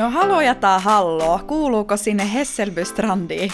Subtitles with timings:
[0.00, 3.52] No halojataa hallo, kuuluuko sinne Hesselbystrandiin?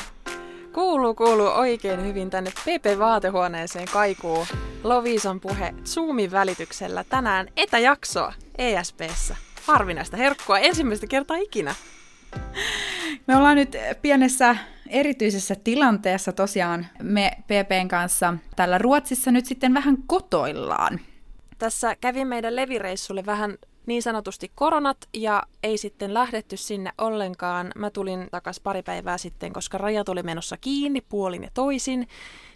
[0.72, 4.46] Kuuluu, kuuluu oikein hyvin tänne PP-vaatehuoneeseen kaikuu
[4.84, 9.36] Lovisan puhe Zoomin välityksellä tänään etäjaksoa ESPssä.
[9.66, 11.74] Harvinaista herkkua ensimmäistä kertaa ikinä.
[13.26, 14.56] Me ollaan nyt pienessä
[14.88, 21.00] erityisessä tilanteessa tosiaan me PPn kanssa täällä Ruotsissa nyt sitten vähän kotoillaan.
[21.58, 27.72] Tässä kävi meidän levireissulle vähän niin sanotusti koronat ja ei sitten lähdetty sinne ollenkaan.
[27.76, 32.08] Mä tulin takas pari päivää sitten, koska raja tuli menossa kiinni puolin ja toisin,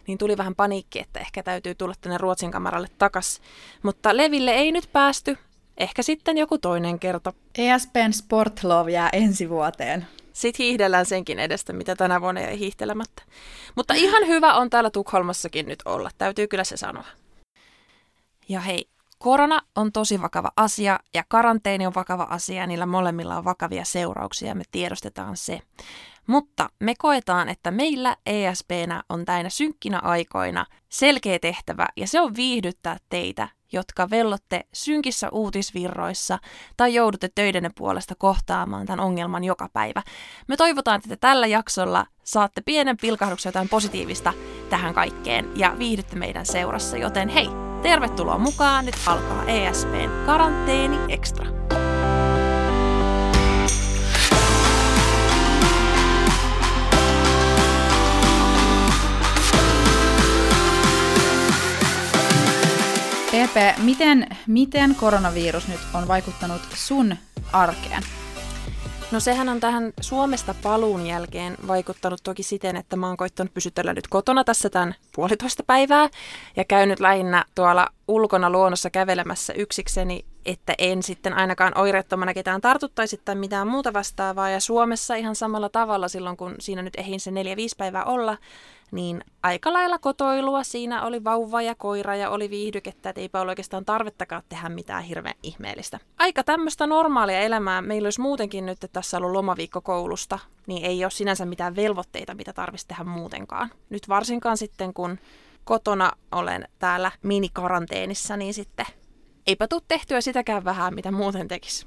[0.06, 3.40] niin tuli vähän paniikki, että ehkä täytyy tulla tänne Ruotsin kamaralle takas.
[3.82, 5.38] Mutta Leville ei nyt päästy,
[5.76, 7.32] ehkä sitten joku toinen kerta.
[7.58, 10.06] ESPN Sportlove jää ensi vuoteen.
[10.32, 13.22] Sitten hiihdellään senkin edestä, mitä tänä vuonna jäi hiihtelemättä.
[13.76, 17.04] Mutta ihan hyvä on täällä Tukholmassakin nyt olla, täytyy kyllä se sanoa.
[18.48, 18.88] Ja hei,
[19.22, 23.84] Korona on tosi vakava asia ja karanteeni on vakava asia ja niillä molemmilla on vakavia
[23.84, 25.60] seurauksia ja me tiedostetaan se.
[26.26, 32.36] Mutta me koetaan, että meillä ESPnä on täynnä synkkinä aikoina selkeä tehtävä ja se on
[32.36, 36.38] viihdyttää teitä, jotka vellotte synkissä uutisvirroissa
[36.76, 40.02] tai joudutte töidenne puolesta kohtaamaan tämän ongelman joka päivä.
[40.48, 44.32] Me toivotaan, että tällä jaksolla saatte pienen pilkahduksen jotain positiivista
[44.70, 51.46] tähän kaikkeen ja viihdytte meidän seurassa, joten hei, Tervetuloa mukaan, nyt alkaa ESPn Karanteeni Extra.
[63.30, 67.16] Pepe, miten, miten koronavirus nyt on vaikuttanut sun
[67.52, 68.02] arkeen?
[69.12, 73.92] No sehän on tähän Suomesta paluun jälkeen vaikuttanut toki siten, että mä oon koittanut pysytellä
[73.92, 76.08] nyt kotona tässä tämän puolitoista päivää
[76.56, 83.20] ja käynyt lähinnä tuolla ulkona luonnossa kävelemässä yksikseni, että en sitten ainakaan oireettomana ketään tartuttaisi
[83.24, 84.50] tai mitään muuta vastaavaa.
[84.50, 88.38] Ja Suomessa ihan samalla tavalla silloin, kun siinä nyt ehin se neljä viisi päivää olla,
[88.90, 90.62] niin aika lailla kotoilua.
[90.62, 95.02] Siinä oli vauva ja koira ja oli viihdykettä, että eipä ole oikeastaan tarvettakaan tehdä mitään
[95.02, 95.98] hirveän ihmeellistä.
[96.18, 97.82] Aika tämmöistä normaalia elämää.
[97.82, 102.34] Meillä olisi muutenkin nyt, että tässä ollut lomaviikko koulusta, niin ei ole sinänsä mitään velvoitteita,
[102.34, 103.70] mitä tarvitsisi tehdä muutenkaan.
[103.90, 105.18] Nyt varsinkaan sitten, kun
[105.64, 108.86] kotona olen täällä minikaranteenissa, niin sitten
[109.46, 111.86] eipä tule tehtyä sitäkään vähän, mitä muuten tekisi.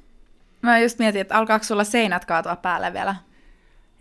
[0.61, 3.15] Mä just mietin, että alkaako sulla seinät kaatua päälle vielä?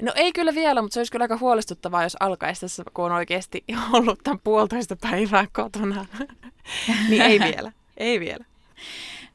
[0.03, 3.13] No ei kyllä vielä, mutta se olisi kyllä aika huolestuttavaa, jos alkaisi tässä, kun on
[3.13, 6.07] oikeasti ollut tämän puolitoista päivää kotona.
[7.09, 8.45] niin ei vielä, ei vielä.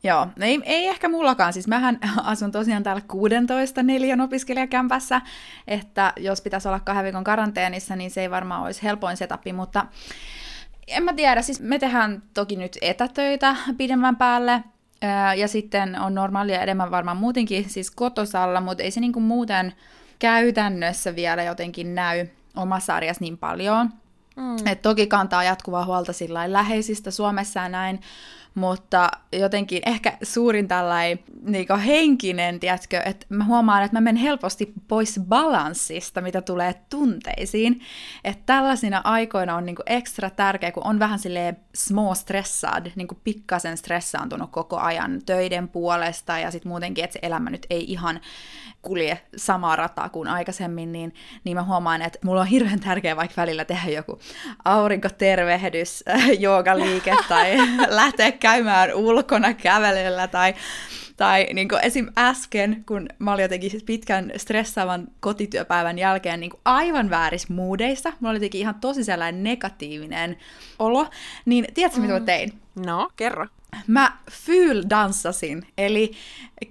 [0.03, 1.53] Joo, ei, ei ehkä mullakaan.
[1.53, 5.21] Siis mähän asun tosiaan täällä 16 neljän opiskelijakämpässä,
[5.67, 9.85] että jos pitäisi olla kahden viikon karanteenissa, niin se ei varmaan olisi helpoin setupi, mutta
[10.87, 14.63] en mä tiedä, siis me tehdään toki nyt etätöitä pidemmän päälle,
[15.37, 19.73] ja sitten on normaalia enemmän varmaan muutenkin siis kotosalla, mutta ei se niinku muuten
[20.19, 23.89] käytännössä vielä jotenkin näy omassa arjessa niin paljon.
[24.35, 24.67] Mm.
[24.67, 28.01] Et toki kantaa jatkuvaa huolta sillä läheisistä Suomessa ja näin,
[28.57, 34.73] mutta jotenkin ehkä suurin tällainen niin henkinen, tiedätkö, että mä huomaan, että mä menen helposti
[34.87, 37.81] pois balanssista, mitä tulee tunteisiin.
[38.23, 43.77] Että tällaisina aikoina on niin ekstra tärkeä, kun on vähän silleen small stressad, niin pikkasen
[43.77, 48.19] stressaantunut koko ajan töiden puolesta ja sitten muutenkin, että se elämä nyt ei ihan
[48.81, 51.13] kulje samaa rataa kuin aikaisemmin, niin,
[51.43, 54.19] niin mä huomaan, että mulla on hirveän tärkeää vaikka välillä tehdä joku
[54.65, 56.03] aurinkotervehdys,
[56.39, 57.57] joogaliike tai
[57.89, 60.53] lähteä käymään ulkona kävelyllä tai
[61.17, 62.07] tai niin kuin esim.
[62.17, 68.29] äsken, kun mä olin jotenkin pitkän stressaavan kotityöpäivän jälkeen niin kuin aivan väärissä muudeissa, mulla
[68.29, 70.37] oli jotenkin ihan tosi sellainen negatiivinen
[70.79, 71.07] olo,
[71.45, 72.01] niin tiedätkö mm.
[72.01, 72.25] mitä mä mm.
[72.25, 72.53] tein?
[72.85, 73.47] No, kerro.
[73.87, 76.11] Mä fyl-danssasin, eli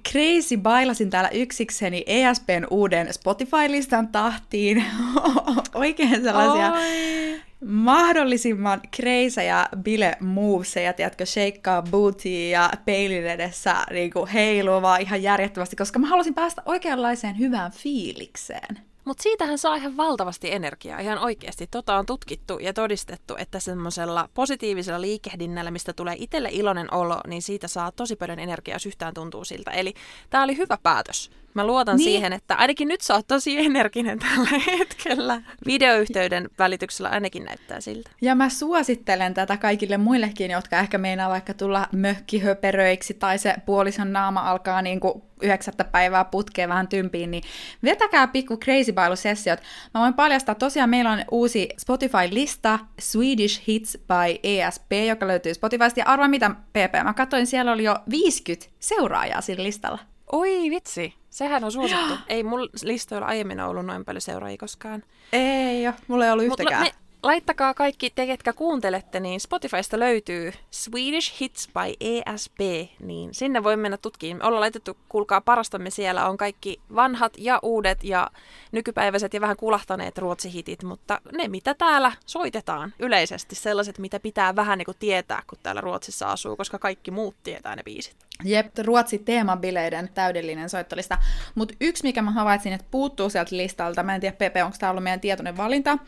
[0.09, 4.84] crazy bailasin täällä yksikseni ESPn uuden Spotify-listan tahtiin.
[5.75, 7.35] Oikein sellaisia Oi.
[7.65, 15.99] Mahdollisimman kreisejä bile moveseja, tiedätkö, shakeaa booty ja peilin edessä niin heiluvaa ihan järjettömästi, koska
[15.99, 18.79] mä halusin päästä oikeanlaiseen hyvään fiilikseen.
[19.05, 21.67] Mutta siitähän saa ihan valtavasti energiaa, ihan oikeasti.
[21.67, 27.43] Tota on tutkittu ja todistettu, että semmoisella positiivisella liikehdinnällä, mistä tulee itselle iloinen olo, niin
[27.43, 29.71] siitä saa tosi paljon energiaa, jos yhtään tuntuu siltä.
[29.71, 29.95] Eli
[30.31, 31.31] tämä oli hyvä päätös.
[31.57, 32.05] Mä luotan niin.
[32.05, 35.43] siihen, että ainakin nyt sä oot tosi energinen tällä hetkellä.
[35.67, 38.11] Videoyhteyden välityksellä ainakin näyttää siltä.
[38.23, 44.13] Ja mä suosittelen tätä kaikille muillekin, jotka ehkä meinaa vaikka tulla mökkihöperöiksi tai se puolison
[44.13, 47.43] naama alkaa niin kuin yhdeksättä päivää putkeen vähän tympiin, niin
[47.85, 49.61] vetäkää pikku crazy sessiot.
[49.95, 56.01] Mä voin paljastaa, tosiaan meillä on uusi Spotify-lista Swedish Hits by ESP, joka löytyy Spotifysta.
[56.01, 59.99] Ja arvaa mitä, PP, mä katsoin, siellä oli jo 50 seuraajaa sillä listalla.
[60.33, 62.15] Oi vitsi, Sehän on suosittu.
[62.28, 65.03] Ei mulla listoilla aiemmin ollut noin paljon seuraajia koskaan.
[65.33, 66.83] Ei ole, mulla ei ollut yhtäkään.
[66.83, 72.59] Mut, me, laittakaa kaikki te, ketkä kuuntelette, niin Spotifysta löytyy Swedish Hits by ESP,
[73.01, 74.43] niin sinne voi mennä tutkiin.
[74.43, 78.31] Ollaan laitettu, kuulkaa parastamme siellä, on kaikki vanhat ja uudet ja
[78.73, 84.79] nykypäiväiset ja vähän kulahtaneet ruotsihitit, mutta ne mitä täällä soitetaan yleisesti, sellaiset mitä pitää vähän
[84.79, 88.17] niin kuin tietää, kun täällä Ruotsissa asuu, koska kaikki muut tietää ne biisit.
[88.45, 91.19] Jep, Ruotsi teemabileiden täydellinen soittolista.
[91.55, 94.91] Mutta yksi, mikä mä havaitsin, että puuttuu sieltä listalta, mä en tiedä Pepe, onko tämä
[94.91, 95.99] ollut meidän tietoinen valinta,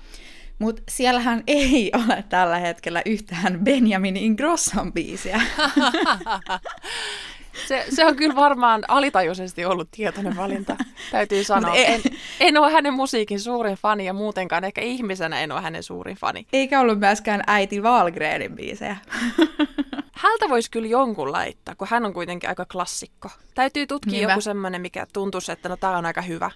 [0.59, 5.41] mutta siellähän ei ole tällä hetkellä yhtään Benjamin Ingrosson biisiä.
[7.67, 10.77] Se, se on kyllä varmaan alitajuisesti ollut tietoinen valinta,
[11.11, 11.75] täytyy sanoa.
[11.75, 12.01] En,
[12.41, 16.47] en ole hänen musiikin suurin fani ja muutenkaan ehkä ihmisenä en ole hänen suurin fani.
[16.53, 18.97] Eikä ollut myöskään äiti Valgrenin biisejä.
[20.19, 23.29] Hältä voisi kyllä jonkun laittaa, kun hän on kuitenkin aika klassikko.
[23.55, 24.33] Täytyy tutkia Niinpä.
[24.33, 26.51] joku semmoinen, mikä tuntuisi, että no tää on aika hyvä.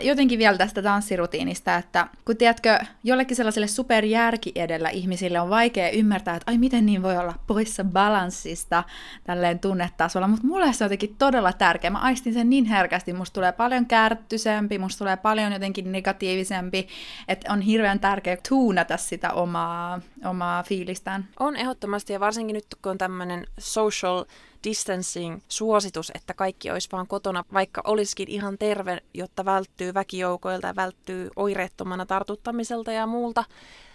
[0.00, 6.36] Jotenkin vielä tästä tanssirutiinista, että kun tiedätkö, jollekin sellaiselle superjärki edellä ihmisille on vaikea ymmärtää,
[6.36, 8.84] että ai miten niin voi olla poissa balanssista
[9.24, 11.90] tälleen tunnetasolla, mutta mulle se on jotenkin todella tärkeä.
[11.90, 16.88] Mä aistin sen niin herkästi, musta tulee paljon kärttysempi, musta tulee paljon jotenkin negatiivisempi,
[17.28, 21.28] että on hirveän tärkeää tuunata sitä omaa, omaa fiilistään.
[21.40, 24.24] On ehdottomasti ja varsinkin nyt kun on tämmöinen social
[24.64, 31.30] distancing-suositus, että kaikki olisi vaan kotona, vaikka olisikin ihan terve, jotta välttyy väkijoukoilta ja välttyy
[31.36, 33.44] oireettomana tartuttamiselta ja muulta,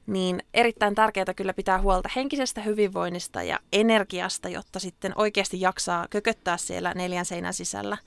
[0.07, 6.57] niin erittäin tärkeää kyllä pitää huolta henkisestä hyvinvoinnista ja energiasta, jotta sitten oikeasti jaksaa kököttää
[6.57, 7.97] siellä neljän seinän sisällä.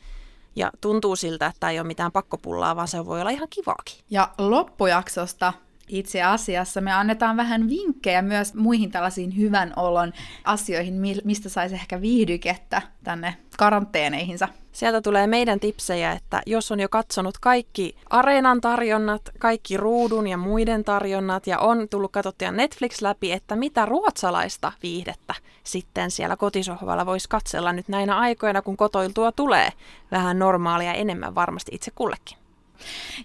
[0.57, 3.97] Ja tuntuu siltä, että ei ole mitään pakkopullaa, vaan se voi olla ihan kivaakin.
[4.11, 5.53] Ja loppujaksosta
[5.89, 10.13] itse asiassa me annetaan vähän vinkkejä myös muihin tällaisiin hyvän olon
[10.45, 10.95] asioihin,
[11.25, 14.49] mistä saisi ehkä viihdykettä tänne karanteeneihinsa.
[14.73, 20.37] Sieltä tulee meidän tipsejä, että jos on jo katsonut kaikki areenan tarjonnat, kaikki ruudun ja
[20.37, 25.35] muiden tarjonnat ja on tullut katsottua Netflix läpi, että mitä ruotsalaista viihdettä
[25.65, 29.71] sitten siellä kotisohvalla voisi katsella nyt näinä aikoina, kun kotoiltua tulee
[30.11, 32.44] vähän normaalia enemmän varmasti itse kullekin.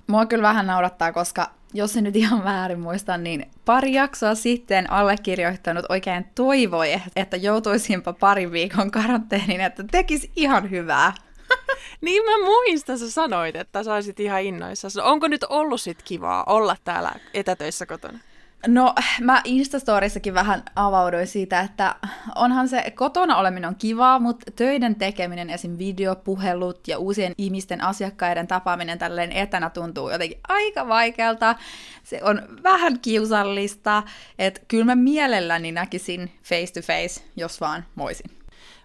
[0.07, 4.91] Mua kyllä vähän naurattaa, koska jos se nyt ihan väärin muista, niin pari jaksoa sitten
[4.91, 11.13] allekirjoittanut oikein toivoi, että joutuisinpa parin viikon karanteeniin, että tekisi ihan hyvää.
[12.01, 14.87] niin mä muistan, sä sanoit, että saisit ihan innoissa.
[15.03, 18.19] Onko nyt ollut sit kivaa olla täällä etätöissä kotona?
[18.67, 21.95] No, mä Instastorissakin vähän avauduin siitä, että
[22.35, 25.77] onhan se kotona oleminen on kivaa, mutta töiden tekeminen, esim.
[25.77, 31.55] videopuhelut ja uusien ihmisten asiakkaiden tapaaminen tälleen etänä tuntuu jotenkin aika vaikealta.
[32.03, 34.03] Se on vähän kiusallista,
[34.39, 38.31] että kyllä mä mielelläni näkisin face to face, jos vaan moisin.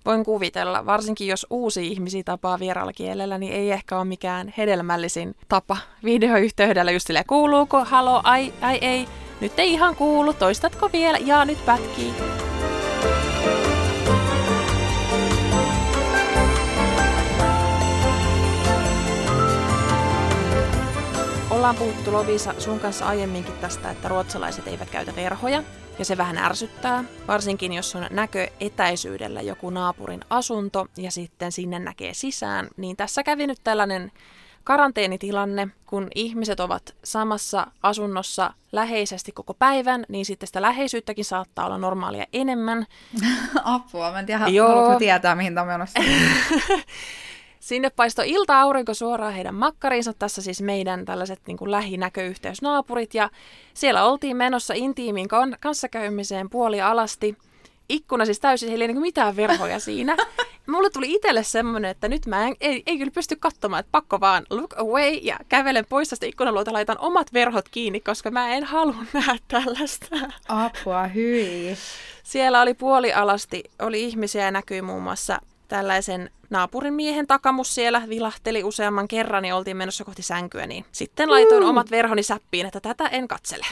[0.04, 5.34] Voin kuvitella, varsinkin jos uusi ihmisiä tapaa vieraalla kielellä, niin ei ehkä ole mikään hedelmällisin
[5.48, 9.08] tapa videoyhteydellä just silleen, kuuluuko, halo, ai, ai, ei,
[9.40, 11.18] nyt ei ihan kuulu, toistatko vielä?
[11.18, 12.14] Ja nyt pätkii.
[21.50, 25.62] Ollaan puhuttu Lovisa sun kanssa aiemminkin tästä, että ruotsalaiset eivät käytä verhoja,
[25.98, 31.78] ja se vähän ärsyttää, varsinkin jos on näkö etäisyydellä joku naapurin asunto ja sitten sinne
[31.78, 34.12] näkee sisään, niin tässä kävi nyt tällainen
[34.64, 41.78] karanteenitilanne, kun ihmiset ovat samassa asunnossa läheisesti koko päivän, niin sitten sitä läheisyyttäkin saattaa olla
[41.78, 42.86] normaalia enemmän.
[43.64, 44.98] Apua, mä en tiedä, Joo.
[44.98, 45.86] tietää, mihin tämä on
[47.60, 53.30] Sinne paistoi ilta-aurinko suoraan heidän makkariinsa, tässä siis meidän tällaiset niin kuin lähinäköyhteysnaapurit, ja
[53.74, 55.28] siellä oltiin menossa intiimiin
[55.60, 57.36] kanssakäymiseen puoli alasti.
[57.88, 60.16] Ikkuna siis täysin, heillä ei niin mitään verhoja siinä.
[60.66, 64.20] Mulle tuli itselle semmoinen, että nyt mä en, ei, ei kyllä pysty katsomaan, että pakko
[64.20, 68.64] vaan look away ja kävelen pois tästä ikkunaluota, laitan omat verhot kiinni, koska mä en
[68.64, 70.06] halua nähdä tällaista.
[70.48, 71.76] Apua, hyi.
[72.22, 78.64] Siellä oli puolialasti, oli ihmisiä ja näkyi muun muassa tällaisen naapurin miehen takamus siellä vilahteli
[78.64, 81.68] useamman kerran, niin oltiin menossa kohti sänkyä, niin sitten laitoin mm.
[81.68, 83.66] omat verhoni säppiin, että tätä en katsele.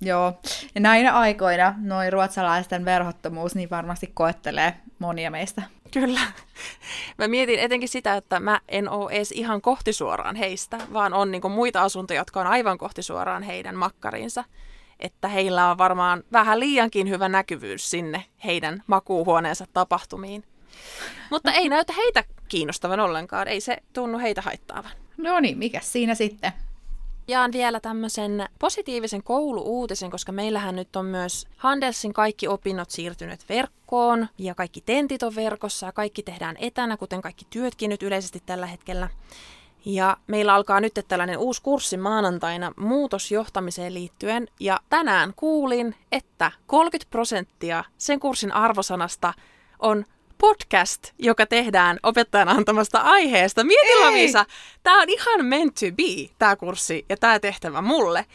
[0.00, 0.32] Joo,
[0.74, 5.62] ja näinä aikoina noin ruotsalaisten verhottomuus niin varmasti koettelee monia meistä.
[5.90, 6.20] Kyllä.
[7.18, 11.48] Mä mietin etenkin sitä, että mä en oo edes ihan kohtisuoraan heistä, vaan on niinku
[11.48, 14.44] muita asuntoja, jotka on aivan kohtisuoraan heidän makkariinsa.
[15.00, 20.44] Että heillä on varmaan vähän liiankin hyvä näkyvyys sinne heidän makuuhuoneensa tapahtumiin.
[21.30, 24.90] Mutta ei näytä heitä kiinnostavan ollenkaan, ei se tunnu heitä haittaavan.
[25.16, 26.52] No niin, mikä siinä sitten?
[27.28, 34.28] Jaan vielä tämmöisen positiivisen kouluuutisen, koska meillähän nyt on myös Handelsin kaikki opinnot siirtyneet verkkoon
[34.38, 38.66] ja kaikki tentit on verkossa ja kaikki tehdään etänä, kuten kaikki työtkin nyt yleisesti tällä
[38.66, 39.08] hetkellä.
[39.84, 44.48] Ja meillä alkaa nyt tällainen uusi kurssi maanantaina muutosjohtamiseen liittyen.
[44.60, 49.34] Ja tänään kuulin, että 30 prosenttia sen kurssin arvosanasta
[49.78, 50.04] on
[50.38, 53.64] podcast, joka tehdään opettajan antamasta aiheesta.
[53.64, 54.00] Mieti Ei.
[54.04, 54.46] Lavisa,
[54.82, 58.26] tämä on ihan meant to be, tämä kurssi ja tämä tehtävä mulle.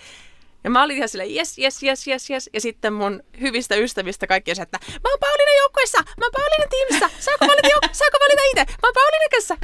[0.63, 2.49] Ja mä olin ihan silleen, yes, yes, yes, yes, yes.
[2.53, 7.09] Ja sitten mun hyvistä ystävistä kaikki että mä oon Pauliina joukkueessa, mä oon Pauliina tiimissä,
[7.19, 9.57] saako valita, jouk- saako valita itse, mä oon Pauliina kanssa.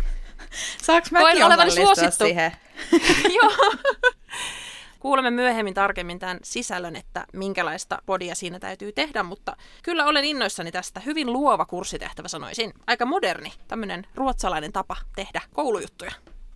[0.81, 2.51] Saanko mäkin olevani suosittu siihen?
[3.41, 3.51] Joo.
[5.07, 10.71] Kuulemme myöhemmin tarkemmin tämän sisällön, että minkälaista podia siinä täytyy tehdä, mutta kyllä olen innoissani
[10.71, 10.99] tästä.
[10.99, 12.73] Hyvin luova kurssitehtävä sanoisin.
[12.87, 16.11] Aika moderni, tämmöinen ruotsalainen tapa tehdä koulujuttuja.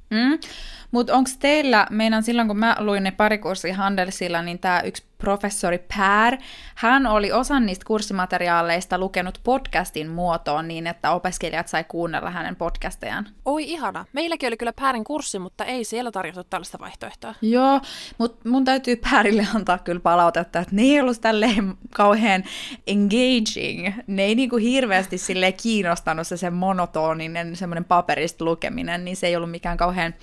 [0.10, 0.40] Mm.
[0.92, 5.04] Mutta onko teillä, meinan silloin kun mä luin ne pari kurssia Handelsilla, niin tämä yksi
[5.22, 6.38] professori Pär,
[6.76, 13.28] hän oli osan niistä kurssimateriaaleista lukenut podcastin muotoon niin, että opiskelijat sai kuunnella hänen podcastejaan.
[13.46, 14.06] Oi ihana.
[14.14, 17.36] Meilläkin oli kyllä Päärin kurssi, mutta ei siellä tarjottu tällaista vaihtoehtoa.
[17.42, 17.82] Joo,
[18.18, 22.44] mutta mun täytyy Päärille antaa kyllä palautetta, että ne ei ollut tälleen kauhean
[22.88, 23.94] engaging.
[24.08, 29.36] Ne ei niinku hirveästi sille kiinnostanut se, se monotoninen semmoinen paperista lukeminen, niin se ei
[29.36, 30.14] ollut mikään kauhean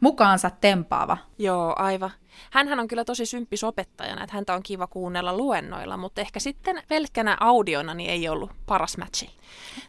[0.00, 1.18] mukaansa tempaava.
[1.38, 2.10] Joo, aivan.
[2.50, 6.82] Hänhän on kyllä tosi symppis opettajana, että häntä on kiva kuunnella luennoilla, mutta ehkä sitten
[6.88, 9.30] pelkkänä audiona niin ei ollut paras matchi.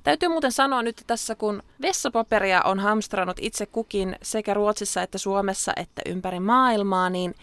[0.04, 5.74] Täytyy muuten sanoa nyt tässä, kun vessapaperia on hamstrannut itse kukin sekä Ruotsissa että Suomessa
[5.76, 7.36] että ympäri maailmaa, niin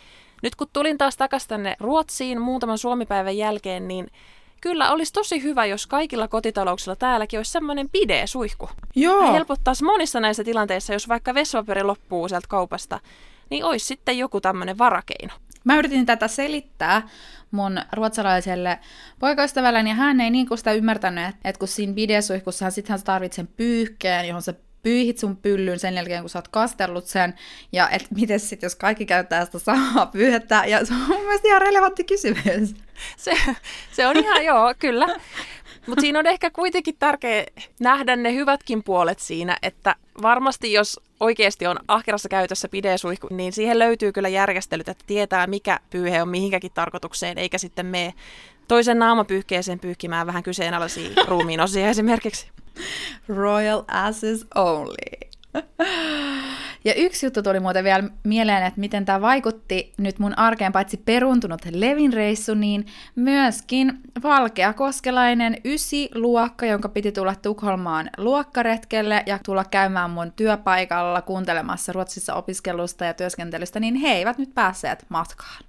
[0.43, 4.11] nyt kun tulin taas takaisin tänne Ruotsiin muutaman suomipäivän jälkeen, niin
[4.61, 8.71] kyllä olisi tosi hyvä, jos kaikilla kotitalouksilla täälläkin olisi semmoinen pide-suihku.
[8.97, 9.33] Joo.
[9.33, 13.01] Helpottaisi monissa näissä tilanteissa, jos vaikka vessapaperi loppuu sieltä kaupasta,
[13.53, 15.35] niin olisi sitten joku tämmöinen varakeino.
[15.65, 17.09] Mä yritin tätä selittää
[17.51, 18.79] mun ruotsalaiselle
[19.19, 23.05] poikaystävälleni, ja hän ei niin kuin sitä ymmärtänyt, että, että kun siinä bidesuihkussahan sittenhän sä
[23.05, 27.35] tarvitset sen pyyhkeen, johon sä pyyhit sun pyllyn sen jälkeen, kun sä oot kastellut sen,
[27.73, 31.49] ja että miten sitten, jos kaikki käyttää sitä samaa pyyhettä, ja se on mun mielestä
[31.49, 32.75] ihan relevantti kysymys.
[33.17, 33.33] Se,
[33.93, 35.07] se on ihan, joo, kyllä.
[35.87, 37.45] Mutta siinä on ehkä kuitenkin tärkeää
[37.81, 43.79] nähdä ne hyvätkin puolet siinä, että varmasti jos oikeasti on ahkerassa käytössä pidesuihku, niin siihen
[43.79, 48.15] löytyy kyllä järjestelyt, että tietää mikä pyyhe on mihinkäkin tarkoitukseen, eikä sitten mene
[48.69, 52.51] toisen naamapyyhkeeseen pyyhkimään vähän kyseenalaisia ruumiin osia esimerkiksi.
[53.29, 55.33] Royal asses only.
[56.85, 60.97] Ja yksi juttu tuli muuten vielä mieleen, että miten tämä vaikutti nyt mun arkeen, paitsi
[60.97, 62.87] peruntunut Levin reissu, niin
[63.17, 71.93] myöskin valkeakoskelainen ysi luokka, jonka piti tulla Tukholmaan luokkaretkelle ja tulla käymään mun työpaikalla kuuntelemassa
[71.93, 75.65] Ruotsissa opiskelusta ja työskentelystä, niin he eivät nyt päässeet matkaan.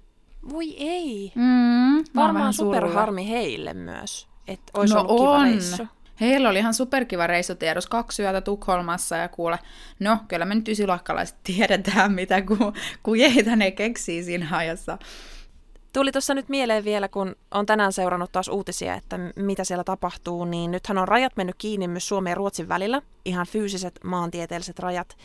[0.50, 1.32] Voi ei.
[1.34, 5.42] Mm, Varmaan superharmi heille myös, että olisi no ollut kiva on.
[5.42, 5.88] reissu.
[6.20, 9.58] Heillä oli ihan superkiva reissutiedos, kaksi yötä Tukholmassa ja kuule,
[10.00, 12.56] no kyllä me nyt ysiluokkalaiset tiedetään, mitä ku,
[13.02, 14.98] kujeita ne keksii siinä ajassa.
[15.92, 20.44] Tuli tuossa nyt mieleen vielä, kun on tänään seurannut taas uutisia, että mitä siellä tapahtuu,
[20.44, 25.16] niin nythän on rajat mennyt kiinni myös Suomen ja Ruotsin välillä, ihan fyysiset maantieteelliset rajat,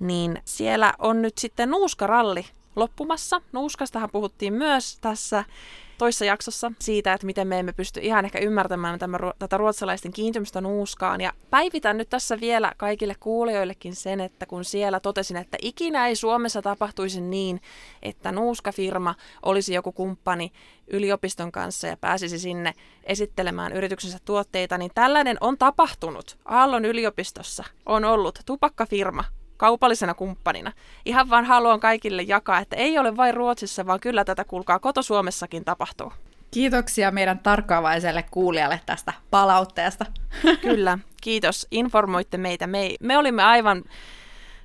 [0.00, 2.46] niin siellä on nyt sitten nuuskaralli
[2.76, 3.40] loppumassa.
[3.52, 5.44] Nuuskastahan puhuttiin myös tässä
[5.98, 10.60] toissa jaksossa siitä, että miten me emme pysty ihan ehkä ymmärtämään tämän, tätä ruotsalaisten kiintymystä
[10.60, 11.20] nuuskaan.
[11.20, 16.16] Ja päivitän nyt tässä vielä kaikille kuulijoillekin sen, että kun siellä totesin, että ikinä ei
[16.16, 17.60] Suomessa tapahtuisi niin,
[18.02, 20.52] että nuuskafirma olisi joku kumppani
[20.86, 26.38] yliopiston kanssa ja pääsisi sinne esittelemään yrityksensä tuotteita, niin tällainen on tapahtunut.
[26.44, 29.24] Aallon yliopistossa on ollut tupakkafirma,
[29.56, 30.72] kaupallisena kumppanina.
[31.04, 35.64] Ihan vaan haluan kaikille jakaa, että ei ole vain Ruotsissa, vaan kyllä tätä kuulkaa koto-Suomessakin
[35.64, 36.12] tapahtuu.
[36.50, 40.06] Kiitoksia meidän tarkkaavaiselle kuulijalle tästä palautteesta.
[40.62, 41.66] Kyllä, kiitos.
[41.70, 42.66] Informoitte meitä.
[42.66, 43.84] Me, me olimme aivan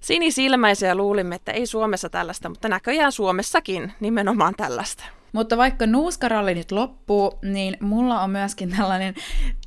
[0.01, 5.03] sinisilmäisiä ja luulimme, että ei Suomessa tällaista, mutta näköjään Suomessakin nimenomaan tällaista.
[5.31, 9.13] Mutta vaikka nuuskaralli nyt loppuu, niin mulla on myöskin tällainen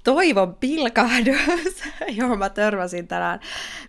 [0.05, 1.83] toivon pilkahdus,
[2.19, 3.41] johon mä törmäsin tänään.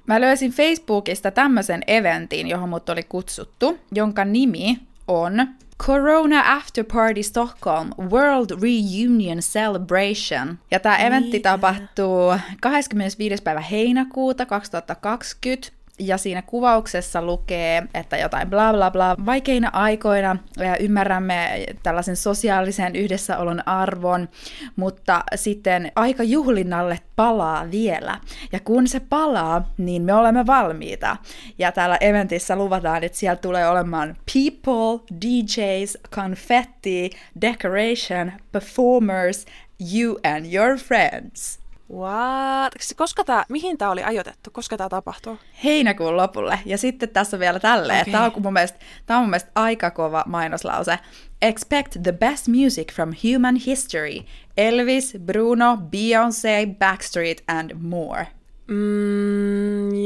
[0.07, 5.47] Mä löysin Facebookista tämmöisen eventin, johon mut oli kutsuttu, jonka nimi on
[5.83, 10.59] Corona After Party Stockholm World Reunion Celebration.
[10.71, 13.43] Ja tämä eventti tapahtuu 25.
[13.43, 19.15] päivä heinäkuuta 2020 ja siinä kuvauksessa lukee, että jotain bla bla bla.
[19.25, 20.37] Vaikeina aikoina
[20.79, 24.29] ymmärrämme tällaisen sosiaalisen yhdessäolon arvon,
[24.75, 28.19] mutta sitten aika juhlinnalle palaa vielä.
[28.51, 31.17] Ja kun se palaa, niin me olemme valmiita.
[31.59, 37.09] Ja täällä eventissä luvataan, että siellä tulee olemaan people, DJs, confetti,
[37.41, 39.45] decoration, performers,
[39.93, 41.64] you and your friends.
[41.93, 42.73] What?
[42.95, 44.49] Koska tää, mihin tämä oli ajoitettu?
[44.51, 45.37] Koska tämä tapahtuu?
[45.63, 46.59] Heinäkuun lopulle.
[46.65, 48.11] Ja sitten tässä on vielä tälleen, okay.
[48.11, 50.99] tämä on mun mielestä, tämä on mun mielestä aika kova mainoslause.
[51.41, 54.19] Expect the best music from human history.
[54.57, 58.27] Elvis, Bruno, Beyoncé, Backstreet and more.
[58.67, 60.04] Mm.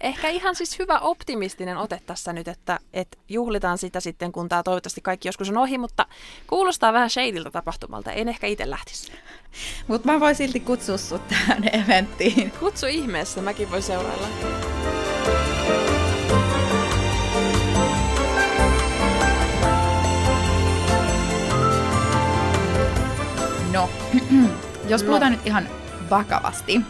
[0.00, 4.62] Ehkä ihan siis hyvä optimistinen ote tässä nyt, että, että juhlitaan sitä sitten, kun tämä
[4.62, 6.06] toivottavasti kaikki joskus on ohi, mutta
[6.46, 8.12] kuulostaa vähän shadeilta tapahtumalta.
[8.12, 9.12] En ehkä itse lähtisi.
[9.88, 12.52] Mutta mä voin silti kutsua sut tähän eventtiin.
[12.60, 14.28] Kutsu ihmeessä, mäkin voin seurailla.
[23.72, 23.90] No,
[24.88, 25.36] jos puhutaan no.
[25.38, 25.68] nyt ihan
[26.10, 26.80] vakavasti,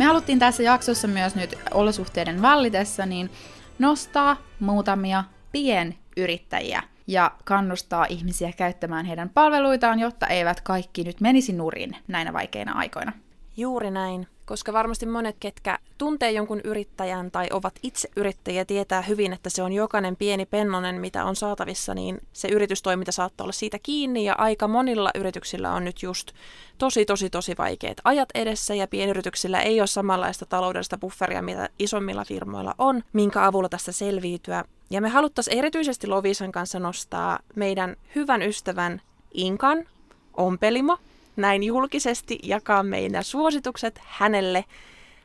[0.00, 3.30] me haluttiin tässä jaksossa myös nyt olosuhteiden vallitessa niin
[3.78, 11.96] nostaa muutamia pienyrittäjiä ja kannustaa ihmisiä käyttämään heidän palveluitaan, jotta eivät kaikki nyt menisi nurin
[12.08, 13.12] näinä vaikeina aikoina.
[13.56, 19.32] Juuri näin koska varmasti monet, ketkä tuntee jonkun yrittäjän tai ovat itse yrittäjiä, tietää hyvin,
[19.32, 23.78] että se on jokainen pieni pennonen, mitä on saatavissa, niin se yritystoiminta saattaa olla siitä
[23.82, 26.32] kiinni ja aika monilla yrityksillä on nyt just
[26.78, 32.24] tosi, tosi, tosi vaikeat ajat edessä ja pienyrityksillä ei ole samanlaista taloudellista bufferia, mitä isommilla
[32.24, 34.64] firmoilla on, minkä avulla tästä selviytyä.
[34.90, 39.00] Ja me haluttaisiin erityisesti Lovisan kanssa nostaa meidän hyvän ystävän
[39.34, 39.86] Inkan,
[40.36, 40.98] ompelimo,
[41.36, 44.64] näin julkisesti jakaa meidän suositukset hänelle.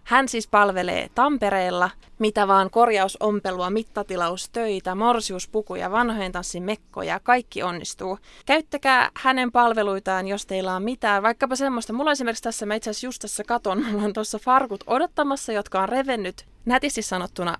[0.03, 8.19] Hän siis palvelee Tampereella mitä vaan korjausompelua, mittatilaustöitä, morsiuspukuja, vanhojen tanssin mekkoja, kaikki onnistuu.
[8.45, 11.93] Käyttäkää hänen palveluitaan, jos teillä on mitään, vaikkapa semmoista.
[11.93, 15.81] Mulla esimerkiksi tässä, mä itse asiassa just tässä katon, mulla on tuossa farkut odottamassa, jotka
[15.81, 17.57] on revennyt nätisti sanottuna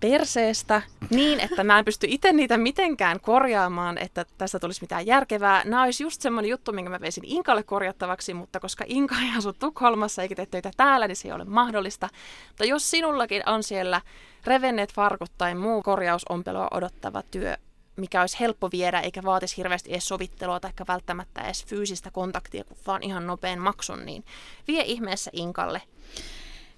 [0.00, 5.62] perseestä niin, että mä en pysty itse niitä mitenkään korjaamaan, että tästä tulisi mitään järkevää.
[5.64, 9.52] Nämä olisi just semmoinen juttu, minkä mä veisin Inkalle korjattavaksi, mutta koska Inka ei asu
[9.52, 12.08] Tukholmassa eikä tee töitä täällä, niin se ei ole mahdollista.
[12.48, 14.00] Mutta jos sinullakin on siellä
[14.44, 17.56] revenneet farkut tai muu korjausompelua odottava työ,
[17.96, 23.02] mikä olisi helppo viedä eikä vaatisi hirveästi edes sovittelua tai välttämättä edes fyysistä kontaktia, vaan
[23.02, 24.24] ihan nopean maksun, niin
[24.68, 25.82] vie ihmeessä Inkalle.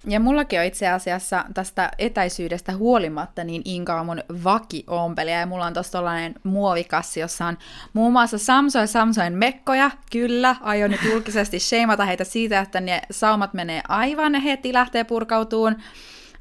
[0.07, 5.67] Ja mullakin on itse asiassa tästä etäisyydestä huolimatta, niin Inka on mun vakiompelija, ja mulla
[5.67, 7.59] on tossa tollanen muovikassi, jossa on
[7.93, 13.55] muun muassa Samsung Samsung mekkoja, kyllä, aion nyt julkisesti sheimata heitä siitä, että ne saumat
[13.55, 15.77] menee aivan heti, lähtee purkautuun.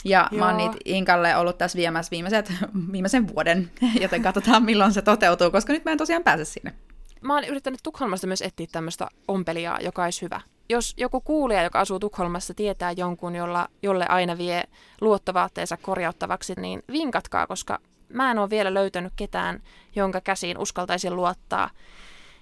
[0.06, 0.40] Ja Joo.
[0.40, 2.54] mä oon niitä Inkalle ollut tässä viemässä viimeiset,
[2.92, 6.74] viimeisen vuoden, joten katsotaan milloin se toteutuu, koska nyt mä en tosiaan pääse sinne.
[7.22, 11.80] Mä oon yrittänyt Tukholmasta myös etsiä tämmöistä ompelijaa, joka olisi hyvä jos joku kuulija, joka
[11.80, 14.64] asuu Tukholmassa, tietää jonkun, jolla, jolle aina vie
[15.02, 17.80] luottovaatteensa korjauttavaksi, niin vinkatkaa, koska
[18.10, 19.62] mä en ole vielä löytänyt ketään,
[19.96, 21.70] jonka käsiin uskaltaisin luottaa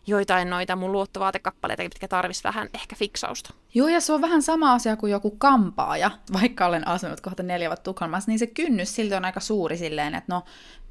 [0.08, 3.54] joitain noita mun luottovaatekappaleita, mitkä tarvis vähän ehkä fiksausta.
[3.74, 7.70] Joo, ja se on vähän sama asia kuin joku kampaaja, vaikka olen asunut kohta neljä
[7.70, 10.44] vuotta Tukholmassa, niin se kynnys silti on aika suuri silleen, että no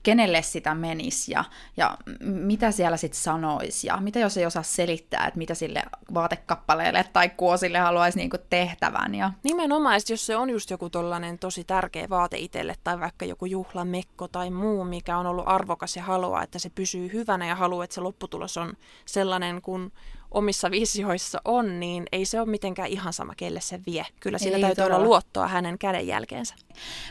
[0.06, 1.44] kenelle sitä menisi ja,
[1.76, 5.82] ja mitä siellä sitten sanoisi ja mitä jos ei osaa selittää, että mitä sille
[6.14, 9.14] vaatekappaleelle tai kuosille haluaisi niinku tehtävän.
[9.14, 9.32] Ja...
[9.42, 14.28] Nimenomaan, jos se on just joku tollainen tosi tärkeä vaate itselle tai vaikka joku juhlamekko
[14.28, 17.94] tai muu, mikä on ollut arvokas ja haluaa, että se pysyy hyvänä ja haluaa, että
[17.94, 18.72] se lopputulos on
[19.06, 19.92] sellainen kuin
[20.36, 24.06] omissa visioissa on, niin ei se ole mitenkään ihan sama, kelle se vie.
[24.20, 24.96] Kyllä siinä ei täytyy todella.
[24.96, 26.54] olla luottoa hänen kädenjälkeensä.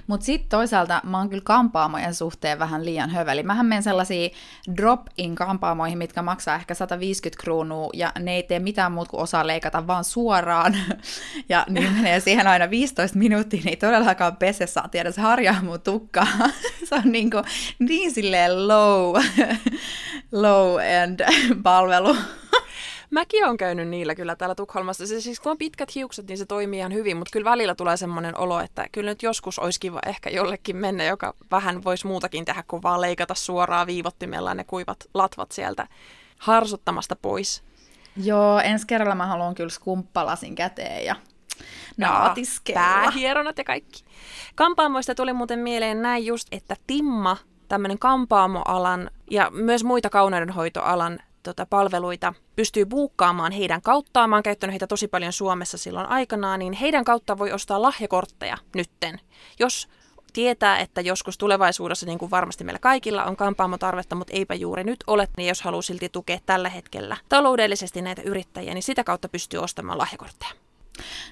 [0.07, 3.43] Mutta sitten toisaalta mä oon kyllä kampaamojen suhteen vähän liian höveli.
[3.43, 4.31] Mähän menen sellaisiin
[4.77, 9.47] drop-in kampaamoihin, mitkä maksaa ehkä 150 kruunua, ja ne ei tee mitään muuta kuin osaa
[9.47, 10.77] leikata vaan suoraan.
[11.49, 15.81] ja niin menee siihen aina 15 minuuttia, niin todellakaan pese saa tiedä, se harjaa mun
[15.81, 16.27] tukkaa.
[16.89, 17.43] se on niin, kuin,
[17.79, 19.15] niin silleen low,
[20.31, 21.19] low end
[21.63, 22.15] palvelu.
[23.11, 25.07] Mäkin on käynyt niillä kyllä täällä Tukholmassa.
[25.07, 27.97] Se, siis kun on pitkät hiukset, niin se toimii ihan hyvin, mutta kyllä välillä tulee
[27.97, 32.45] semmoinen olo, että kyllä nyt joskus olisi kiva ehkä jollekin mennä, joka vähän voisi muutakin
[32.45, 35.87] tehdä kuin vaan leikata suoraan viivottimella ne kuivat latvat sieltä
[36.39, 37.63] harsuttamasta pois.
[38.23, 41.15] Joo, ensi kerralla mä haluan kyllä skumppalasin käteen ja
[41.97, 42.79] naatiskella.
[42.79, 44.03] Päähieronat ja kaikki.
[44.55, 47.37] Kampaamoista tuli muuten mieleen näin just, että Timma,
[47.67, 54.29] tämmöinen kampaamoalan ja myös muita kauneudenhoitoalan tota, palveluita pystyy buukkaamaan heidän kauttaan.
[54.29, 58.57] Mä oon käyttänyt heitä tosi paljon Suomessa silloin aikanaan, niin heidän kautta voi ostaa lahjakortteja
[58.75, 59.19] nytten.
[59.59, 59.89] Jos
[60.33, 65.03] tietää, että joskus tulevaisuudessa, niin kuin varmasti meillä kaikilla on kampaamotarvetta, mutta eipä juuri nyt
[65.07, 69.59] ole, niin jos haluaa silti tukea tällä hetkellä taloudellisesti näitä yrittäjiä, niin sitä kautta pystyy
[69.59, 70.51] ostamaan lahjakortteja.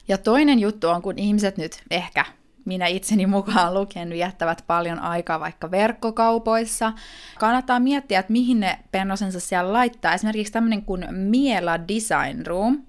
[0.08, 2.26] Ja toinen juttu on, kun ihmiset nyt ehkä
[2.65, 6.93] minä itseni mukaan lukien viettävät paljon aikaa vaikka verkkokaupoissa.
[7.39, 10.13] Kannattaa miettiä, että mihin ne pennosensa siellä laittaa.
[10.13, 12.84] Esimerkiksi tämmöinen kuin Miela Design Room,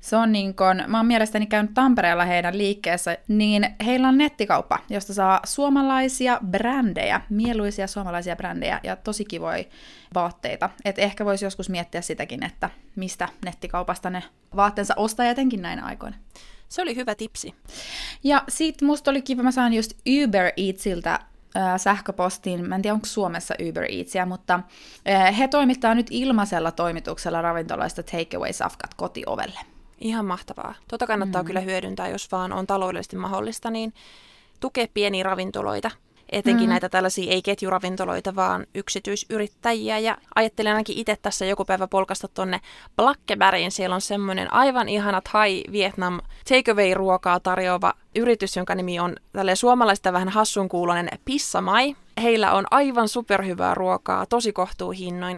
[0.00, 4.78] Se on niin kun, mä oon mielestäni käynyt Tampereella heidän liikkeessä, niin heillä on nettikauppa,
[4.90, 9.64] josta saa suomalaisia brändejä, mieluisia suomalaisia brändejä ja tosi kivoja
[10.14, 10.70] vaatteita.
[10.84, 14.22] Et ehkä voisi joskus miettiä sitäkin, että mistä nettikaupasta ne
[14.56, 16.16] vaatteensa ostaa etenkin näinä aikoina.
[16.70, 17.54] Se oli hyvä tipsi.
[18.24, 19.92] Ja sit musta oli kiva, mä saan just
[20.24, 21.12] Uber Eatsiltä
[21.56, 24.60] äh, sähköpostiin, mä en tiedä onko Suomessa Uber Eatsia, mutta
[25.08, 29.60] äh, he toimittaa nyt ilmaisella toimituksella ravintolaista takeaway-safkat kotiovelle.
[30.00, 30.74] Ihan mahtavaa.
[30.88, 31.46] Tota kannattaa mm.
[31.46, 33.92] kyllä hyödyntää, jos vaan on taloudellisesti mahdollista, niin
[34.60, 35.90] tukea pieniä ravintoloita
[36.32, 36.70] etenkin mm.
[36.70, 39.98] näitä tällaisia ei ketjuravintoloita, vaan yksityisyrittäjiä.
[39.98, 42.60] Ja ajattelin ainakin itse tässä joku päivä polkasta tonne
[42.96, 43.70] Blackberryin.
[43.70, 50.12] Siellä on semmoinen aivan ihana Thai Vietnam takeaway-ruokaa tarjoava yritys, jonka nimi on tälle suomalaista
[50.12, 51.96] vähän hassun kuulonen Pissamai.
[52.22, 55.36] Heillä on aivan superhyvää ruokaa, tosi kohtuuhinnoin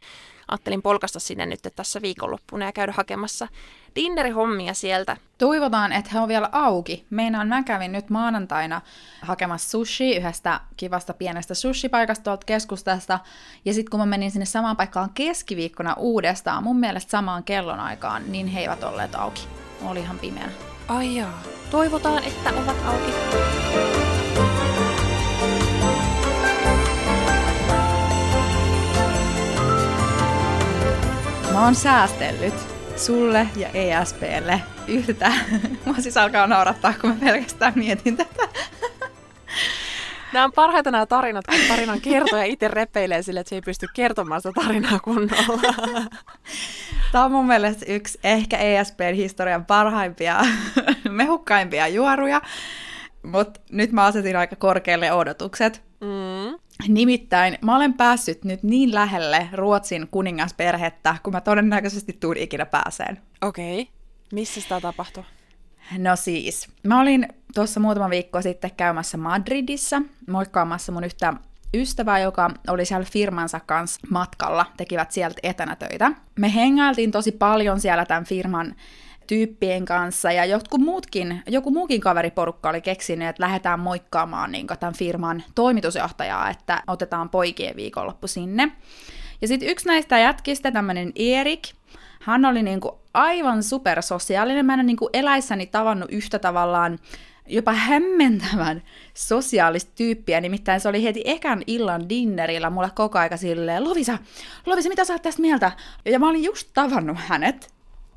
[0.49, 3.49] ajattelin polkasta sinne nyt tässä viikonloppuna ja käydä hakemassa
[3.97, 5.17] dinnerihommia sieltä.
[5.39, 7.07] Toivotaan, että he on vielä auki.
[7.11, 8.81] Meinaan mä kävin nyt maanantaina
[9.23, 13.19] hakemassa sushi yhdestä kivasta pienestä sushipaikasta tuolta keskustasta.
[13.65, 18.47] Ja sitten kun mä menin sinne samaan paikkaan keskiviikkona uudestaan, mun mielestä samaan kellonaikaan, niin
[18.47, 19.49] he eivät olleet auki.
[19.85, 20.53] Oli ihan pimeänä.
[20.89, 21.43] Ai jaa.
[21.71, 23.13] Toivotaan, että ovat auki.
[31.53, 32.55] Mä oon säästellyt
[32.97, 35.33] sulle ja ESPlle yhtä.
[35.87, 38.49] Mä siis alkaa naurattaa, kun mä pelkästään mietin tätä.
[40.33, 43.87] Nämä on parhaita nämä tarinat, kun tarinan kertoja itse repeilee sille, että se ei pysty
[43.95, 46.07] kertomaan sitä tarinaa kunnolla.
[47.13, 50.41] Tämä on mun mielestä yksi ehkä ESPn historian parhaimpia,
[51.11, 52.41] mehukkaimpia juoruja,
[53.23, 55.83] mutta nyt mä asetin aika korkealle odotukset.
[56.01, 56.62] Mm.
[56.89, 63.19] Nimittäin mä olen päässyt nyt niin lähelle Ruotsin kuningasperhettä, kun mä todennäköisesti tuun ikinä pääseen.
[63.43, 63.81] Okei.
[63.81, 63.93] Okay.
[64.33, 65.25] Missä sitä tapahtui?
[65.99, 71.35] No siis, mä olin tuossa muutama viikko sitten käymässä Madridissa, moikkaamassa mun yhtä
[71.75, 76.13] ystävää, joka oli siellä firmansa kanssa matkalla, tekivät sieltä etänä töitä.
[76.39, 78.75] Me hengailtiin tosi paljon siellä tämän firman
[79.27, 84.95] tyyppien kanssa ja jotkut muutkin, joku muukin kaveriporukka oli keksinyt, että lähdetään moikkaamaan niin tämän
[84.95, 88.73] firman toimitusjohtajaa, että otetaan poikien viikonloppu sinne.
[89.43, 91.63] Ja sitten yksi näistä jätkistä, tämmöinen Erik,
[92.23, 94.67] hän oli niin kuin aivan supersosiaalinen.
[94.67, 96.99] Mä en ole niin kuin eläissäni tavannut yhtä tavallaan
[97.47, 98.83] jopa hämmentävän
[99.15, 104.19] sosiaalista tyyppiä, nimittäin se oli heti ekan illan dinnerillä mulle koko aika silleen, Lovisa,
[104.67, 105.73] Lovisa, mitä sä oot tästä mieltä?
[106.05, 107.72] Ja mä olin just tavannut hänet,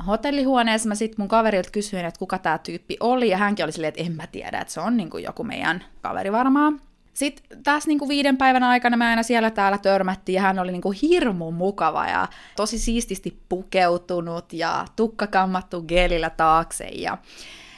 [0.07, 3.89] hotellihuoneessa mä sitten mun kaverilta kysyin, että kuka tämä tyyppi oli, ja hänkin oli silleen,
[3.89, 6.81] että en mä tiedä, että se on niinku joku meidän kaveri varmaan.
[7.13, 10.93] Sitten taas niinku viiden päivän aikana mä aina siellä täällä törmättiin ja hän oli niinku
[11.01, 17.17] hirmu mukava ja tosi siististi pukeutunut ja tukka kammattu gelillä taakse ja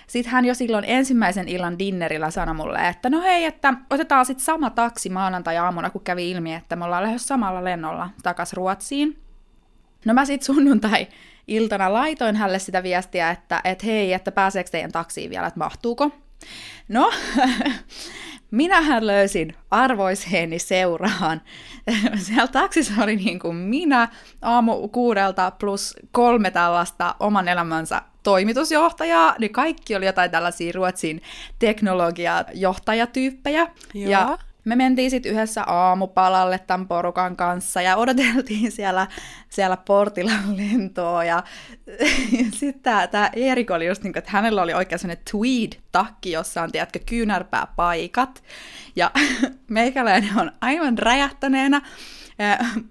[0.08, 4.46] sitten hän jo silloin ensimmäisen illan dinnerillä sanoi mulle, että no hei, että otetaan sitten
[4.46, 9.27] sama taksi maanantai-aamuna, kun kävi ilmi, että me ollaan lähes samalla lennolla takas Ruotsiin.
[10.06, 11.08] No mä sitten sunnuntai
[11.48, 16.12] iltana laitoin hänelle sitä viestiä, että et hei, että pääseekö teidän taksiin vielä, että mahtuuko.
[16.88, 17.12] No,
[18.52, 21.42] minähän löysin arvoisheeni seuraan.
[22.26, 24.08] Siellä taksissa oli niin kuin minä
[24.42, 31.22] aamu kuudelta plus kolme tällaista oman elämänsä toimitusjohtajaa, niin kaikki oli jotain tällaisia Ruotsin
[31.60, 33.68] teknologiajohtajatyyppejä.
[33.94, 34.12] Joo.
[34.12, 39.08] Ja me mentiin sitten yhdessä aamupalalle tämän porukan kanssa ja odoteltiin siellä,
[39.50, 41.24] siellä portilla lentoa.
[41.24, 41.44] Ja,
[42.60, 46.72] sitten tämä Erik oli just niin kuin, että hänellä oli oikein sellainen tweed-takki, jossa on,
[46.72, 48.44] tiedätkö, kyynärpääpaikat.
[48.96, 49.12] Ja
[49.70, 51.82] meikäläinen on aivan räjähtäneenä.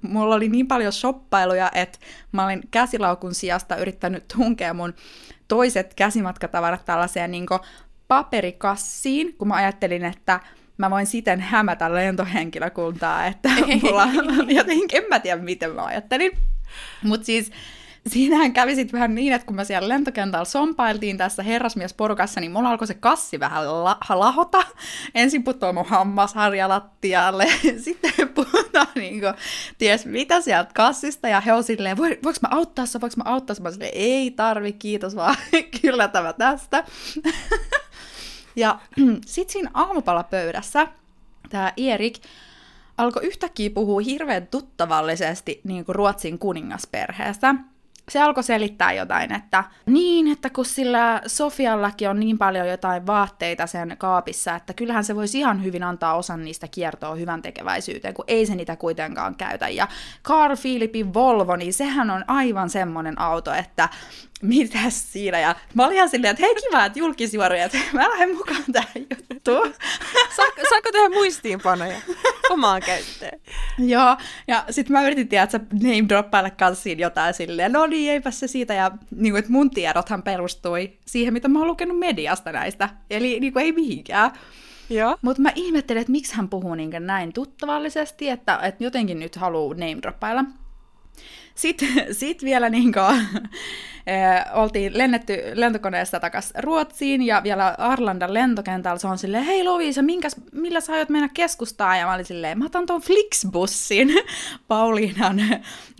[0.03, 1.99] Mulla oli niin paljon shoppailuja, että
[2.33, 4.95] mä olin käsilaukun sijasta yrittänyt tunkea mun
[5.49, 7.47] toiset käsimatkatavarat tällaiseen niin
[8.09, 10.41] paperikassiin, kun mä ajattelin, että
[10.79, 13.49] mä voin siten hämätä lentohenkilökuntaa, että
[13.83, 14.09] mulla
[14.49, 16.33] jotenkin, en mä tiedä miten mä ajattelin.
[17.03, 17.53] Mutta siis
[18.07, 22.71] siinähän kävi sitten vähän niin, että kun mä siellä lentokentällä sompailtiin tässä herrasmiesporukassa, niin mulla
[22.71, 24.62] alkoi se kassi vähän la- lahota.
[25.15, 27.47] Ensin putoaa mun hammasharja lattialle,
[27.85, 29.35] sitten puhutaan niin kuin,
[29.79, 33.31] ties mitä sieltä kassista, ja he on silleen, Voi, voinko mä auttaa sua, voinko mä
[33.31, 33.65] auttaa sua?
[33.65, 35.37] Mä silleen, ei tarvi, kiitos vaan,
[35.83, 36.85] kyllä tämä tästä.
[38.57, 38.79] Ja
[39.27, 40.88] sitten siinä aamupalapöydässä
[41.49, 42.19] tämä Erik
[42.99, 47.55] alkoi yhtäkkiä puhua hirveän tuttavallisesti niin kuin Ruotsin kuningasperheestä
[48.09, 53.66] se alkoi selittää jotain, että niin, että kun sillä Sofiallakin on niin paljon jotain vaatteita
[53.66, 58.25] sen kaapissa, että kyllähän se voisi ihan hyvin antaa osan niistä kiertoa hyvän tekeväisyyteen, kun
[58.29, 59.69] ei se niitä kuitenkaan käytä.
[59.69, 59.88] Ja
[60.25, 63.88] Carl Philipin Volvo, niin sehän on aivan semmoinen auto, että
[64.42, 65.40] mitäs siinä?
[65.40, 69.07] Ja mä olin ihan silleen, että hei kiva, että julkisjuoruja, että mä lähden mukaan tähän
[69.31, 69.75] juttuun.
[70.37, 71.96] Saako, saako tehdä muistiinpanoja
[72.51, 73.40] omaan käyttöön?
[73.79, 74.16] Joo,
[74.49, 78.46] ja sitten mä yritin tiedä, että name droppailla kanssiin jotain silleen, no niin, eipä se
[78.46, 82.88] siitä, ja niin kuin, että mun tiedothan perustui siihen, mitä mä oon lukenut mediasta näistä,
[83.11, 84.31] eli niin kuin, ei mihinkään.
[85.22, 89.75] Mutta mä ihmettelen, että miksi hän puhuu niin näin tuttavallisesti, että, että jotenkin nyt haluaa
[89.75, 90.44] name droppailla.
[91.55, 91.88] Sitten
[92.20, 93.26] sit vielä niin kuin,
[94.62, 100.37] oltiin lennetty lentokoneesta takaisin Ruotsiin ja vielä Arlandan lentokentällä se on silleen, hei Lovisa, minkäs,
[100.52, 101.98] millä sä aiot mennä keskustaan?
[101.98, 104.09] Ja mä olin silleen, mä otan ton Flixbussin,
[104.68, 105.37] Pauliinan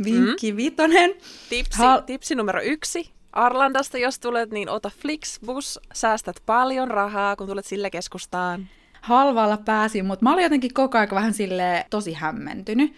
[0.05, 0.57] vinkki mm.
[0.57, 1.14] vitonen.
[1.48, 3.11] Tipsi, Hal- tipsi numero yksi.
[3.33, 8.68] Arlandasta, jos tulet, niin ota Flixbus, säästät paljon rahaa, kun tulet sille keskustaan.
[9.00, 12.94] Halvalla pääsin, mutta mä olin jotenkin koko ajan vähän sille tosi hämmentynyt.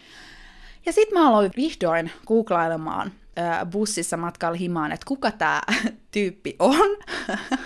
[0.89, 5.63] Ja sitten mä aloin vihdoin googlailemaan äh, bussissa matkalla himaan, että kuka tämä
[6.13, 6.97] tyyppi on.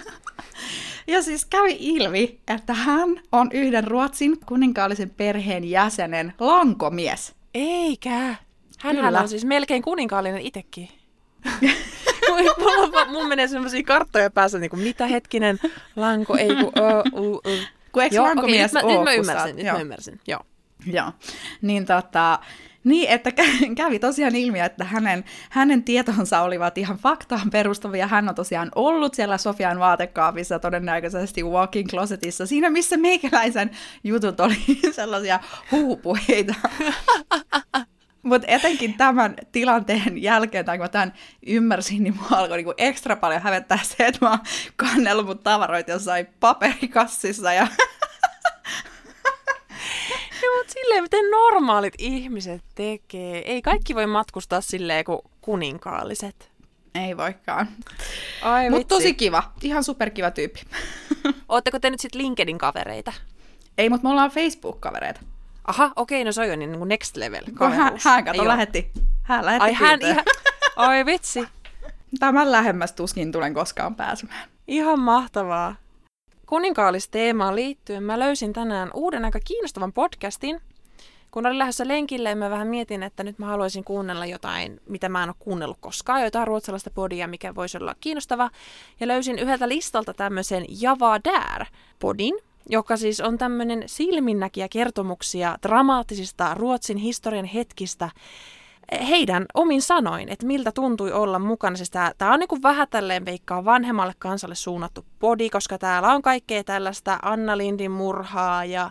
[1.07, 7.35] ja siis kävi ilmi, että hän on yhden Ruotsin kuninkaallisen perheen jäsenen lankomies.
[7.55, 8.35] Eikä.
[8.79, 10.89] Hän on siis melkein kuninkaallinen itekin.
[12.29, 15.59] Mulla, mun menee semmoisia karttoja päässä, niin kuin mitä hetkinen,
[15.97, 17.61] lanko, ei kun, uh, uh, uh.
[17.93, 20.41] Kun eikö lankomies okay, nyt, mä, nyt mä ymmärsin, nyt mä ymmärsin, joo.
[20.87, 21.13] Joo,
[21.63, 22.39] niin tota,
[22.85, 23.31] niin, että
[23.77, 28.07] kävi tosiaan ilmi, että hänen, hänen tietonsa olivat ihan faktaan perustuvia.
[28.07, 33.71] Hän on tosiaan ollut siellä Sofian vaatekaapissa todennäköisesti walking closetissa, siinä missä meikäläisen
[34.05, 34.57] jutut oli
[34.93, 35.41] sellaisia
[35.71, 36.55] huupuheita.
[38.23, 41.13] Mutta etenkin tämän tilanteen jälkeen, tai kun mä tämän
[41.47, 44.39] ymmärsin, niin mua alkoi niinku ekstra paljon hävettää se, että mä oon
[44.77, 47.67] kannellut mun tavaroita jossain paperikassissa ja
[50.73, 53.53] silleen, miten normaalit ihmiset tekee.
[53.53, 56.53] Ei kaikki voi matkustaa silleen kuin kuninkaalliset.
[56.95, 57.69] Ei voikaan.
[58.71, 59.43] Mutta tosi kiva.
[59.63, 60.61] Ihan superkiva tyyppi.
[61.49, 63.13] Ootteko te nyt sitten LinkedIn kavereita?
[63.79, 65.21] Ei, mutta me ollaan Facebook-kavereita.
[65.65, 67.45] Aha, okei, no se on jo niin kuin next level.
[67.71, 68.91] Hän, hän kato lähetti.
[69.23, 70.25] Hän lähetti Ai, hän ihan...
[70.77, 71.49] Oi vitsi.
[72.19, 74.49] Tämän lähemmäs tuskin tulen koskaan pääsemään.
[74.67, 75.77] Ihan mahtavaa
[76.53, 80.61] kuninkaallisteemaan liittyen mä löysin tänään uuden aika kiinnostavan podcastin.
[81.31, 85.23] Kun olin lähdössä lenkille, mä vähän mietin, että nyt mä haluaisin kuunnella jotain, mitä mä
[85.23, 88.51] en ole kuunnellut koskaan, jotain ruotsalaista podia, mikä voisi olla kiinnostava.
[89.01, 91.67] Ja löysin yhdeltä listalta tämmöisen Java Där
[91.99, 92.35] podin,
[92.69, 98.11] joka siis on tämmöinen silminnäkiä kertomuksia dramaattisista Ruotsin historian hetkistä,
[99.09, 101.77] heidän omin sanoin, että miltä tuntui olla mukana.
[101.77, 106.65] Siis tämä on niin vähän tälleen veikkaa vanhemmalle kansalle suunnattu podi, koska täällä on kaikkea
[106.65, 108.91] tällaista Anna Lindin murhaa ja,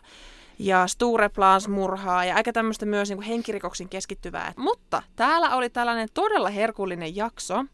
[0.60, 4.54] ja Stureplans murhaa ja aika tämmöistä myös niin henkirikoksin keskittyvää.
[4.58, 7.66] Mutta täällä oli tällainen todella herkullinen jakso,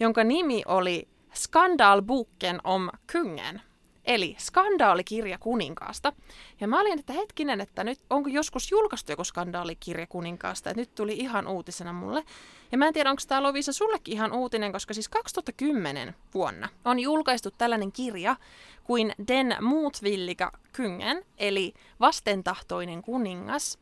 [0.00, 3.60] jonka nimi oli Skandalboken om kungen
[4.06, 6.12] eli skandaalikirja kuninkaasta.
[6.60, 10.94] Ja mä olin, että hetkinen, että nyt onko joskus julkaistu joku skandaalikirja kuninkaasta, että nyt
[10.94, 12.24] tuli ihan uutisena mulle.
[12.72, 16.98] Ja mä en tiedä, onko tämä Lovisa sullekin ihan uutinen, koska siis 2010 vuonna on
[16.98, 18.36] julkaistu tällainen kirja
[18.84, 23.78] kuin Den Mutvilliga Kungen, eli vastentahtoinen kuningas,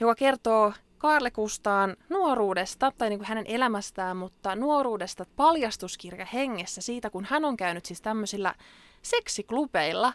[0.00, 7.24] joka kertoo Kaarlekustaan nuoruudesta, tai niin kuin hänen elämästään, mutta nuoruudesta paljastuskirja hengessä siitä, kun
[7.24, 8.54] hän on käynyt siis tämmöisillä
[9.02, 10.12] seksiklubeilla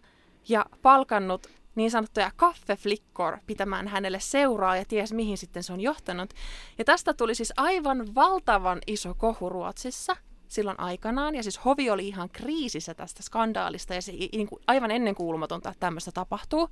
[0.50, 6.34] ja palkannut niin sanottuja kaffeflikkor pitämään hänelle seuraa ja ties mihin sitten se on johtanut.
[6.78, 10.16] Ja tästä tuli siis aivan valtavan iso kohu Ruotsissa
[10.48, 11.36] silloin aikanaan.
[11.36, 15.80] Ja siis Hovi oli ihan kriisissä tästä skandaalista ja se niin kuin aivan ennenkuulumatonta, että
[15.80, 16.70] tämmöistä tapahtuu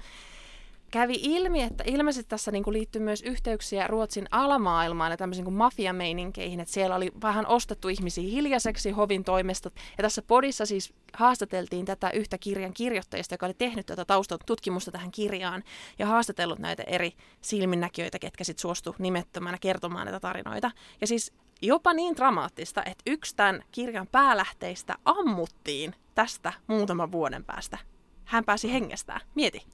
[0.91, 5.55] kävi ilmi, että ilmeisesti tässä niin kuin liittyy myös yhteyksiä Ruotsin alamaailmaan ja tämmöisiin kuin
[5.55, 9.71] mafiameininkeihin, että siellä oli vähän ostettu ihmisiä hiljaiseksi hovin toimesta.
[9.97, 15.11] Ja tässä podissa siis haastateltiin tätä yhtä kirjan kirjoittajista, joka oli tehnyt tätä taustatutkimusta tähän
[15.11, 15.63] kirjaan
[15.99, 20.71] ja haastatellut näitä eri silminnäkijöitä, ketkä sitten suostu nimettömänä kertomaan näitä tarinoita.
[21.01, 27.77] Ja siis jopa niin dramaattista, että yksi tämän kirjan päälähteistä ammuttiin tästä muutaman vuoden päästä.
[28.25, 29.21] Hän pääsi hengestään.
[29.35, 29.65] Mieti.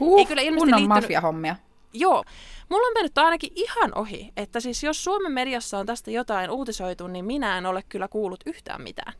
[0.00, 1.02] Huh, ei kyllä ilmeisesti kunnon liittynyt...
[1.02, 1.56] mafiahommia.
[1.92, 2.24] Joo.
[2.68, 7.06] Mulla on mennyt ainakin ihan ohi, että siis jos Suomen mediassa on tästä jotain uutisoitu,
[7.06, 9.12] niin minä en ole kyllä kuullut yhtään mitään.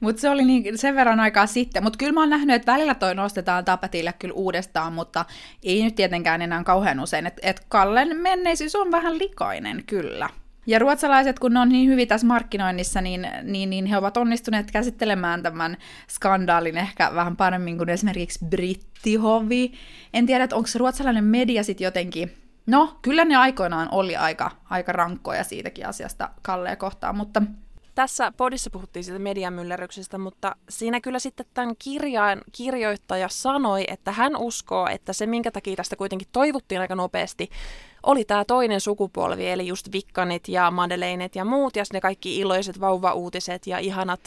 [0.00, 1.82] Mutta se oli niin, sen verran aikaa sitten.
[1.82, 5.24] Mutta kyllä mä oon nähnyt, että välillä toi nostetaan tapetille kyllä uudestaan, mutta
[5.62, 7.26] ei nyt tietenkään enää kauhean usein.
[7.26, 10.28] Että et Kallen menneisyys on vähän likainen kyllä.
[10.66, 14.70] Ja ruotsalaiset, kun ne on niin hyvin tässä markkinoinnissa, niin, niin, niin he ovat onnistuneet
[14.70, 15.76] käsittelemään tämän
[16.08, 19.72] skandaalin ehkä vähän paremmin kuin esimerkiksi brittihovi.
[20.14, 22.32] En tiedä, että onko ruotsalainen media sitten jotenkin...
[22.66, 27.42] No, kyllä ne aikoinaan oli aika, aika rankkoja siitäkin asiasta Kalleen kohtaan, mutta
[27.94, 34.36] tässä podissa puhuttiin siitä mediamyllerryksestä, mutta siinä kyllä sitten tämän kirjan kirjoittaja sanoi, että hän
[34.36, 37.50] uskoo, että se minkä takia tästä kuitenkin toivuttiin aika nopeasti,
[38.06, 42.80] oli tämä toinen sukupolvi, eli just Vikkanit ja Madeleinet ja muut, ja ne kaikki iloiset
[42.80, 44.20] vauvauutiset ja ihanat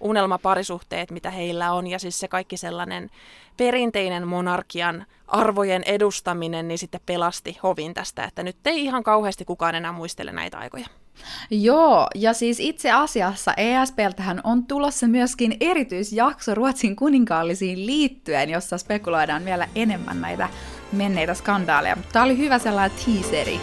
[0.00, 3.10] unelmaparisuhteet, mitä heillä on, ja siis se kaikki sellainen
[3.56, 9.74] perinteinen monarkian arvojen edustaminen, niin sitten pelasti hovin tästä, että nyt ei ihan kauheasti kukaan
[9.74, 10.86] enää muistele näitä aikoja.
[11.50, 19.44] Joo, ja siis itse asiassa ESPltähän on tulossa myöskin erityisjakso Ruotsin kuninkaallisiin liittyen, jossa spekuloidaan
[19.44, 20.48] vielä enemmän näitä
[20.92, 21.96] menneitä skandaaleja.
[22.12, 23.60] Tämä oli hyvä sellainen teaseri.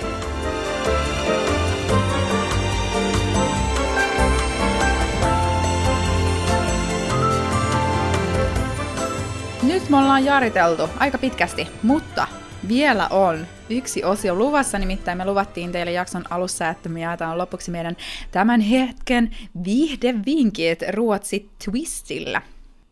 [9.63, 12.27] Nyt me ollaan jariteltu aika pitkästi, mutta
[12.67, 17.71] vielä on yksi osio luvassa, nimittäin me luvattiin teille jakson alussa, että me jaetaan lopuksi
[17.71, 17.97] meidän
[18.31, 19.35] tämän hetken
[19.65, 22.41] viihdevinkit Ruotsi Twistillä.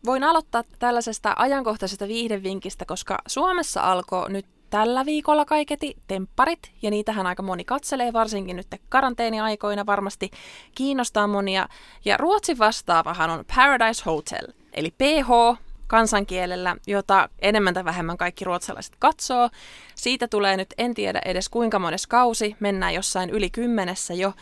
[0.06, 7.26] Voin aloittaa tällaisesta ajankohtaisesta viihdevinkistä, koska Suomessa alkoi nyt tällä viikolla kaiketi tempparit, ja niitähän
[7.26, 10.30] aika moni katselee, varsinkin nyt karanteeniaikoina varmasti
[10.74, 11.68] kiinnostaa monia.
[12.04, 18.96] Ja Ruotsin vastaavahan on Paradise Hotel, eli PH, kansankielellä, jota enemmän tai vähemmän kaikki ruotsalaiset
[18.98, 19.50] katsoo.
[19.94, 24.32] Siitä tulee nyt, en tiedä edes kuinka mones kausi, mennään jossain yli kymmenessä jo.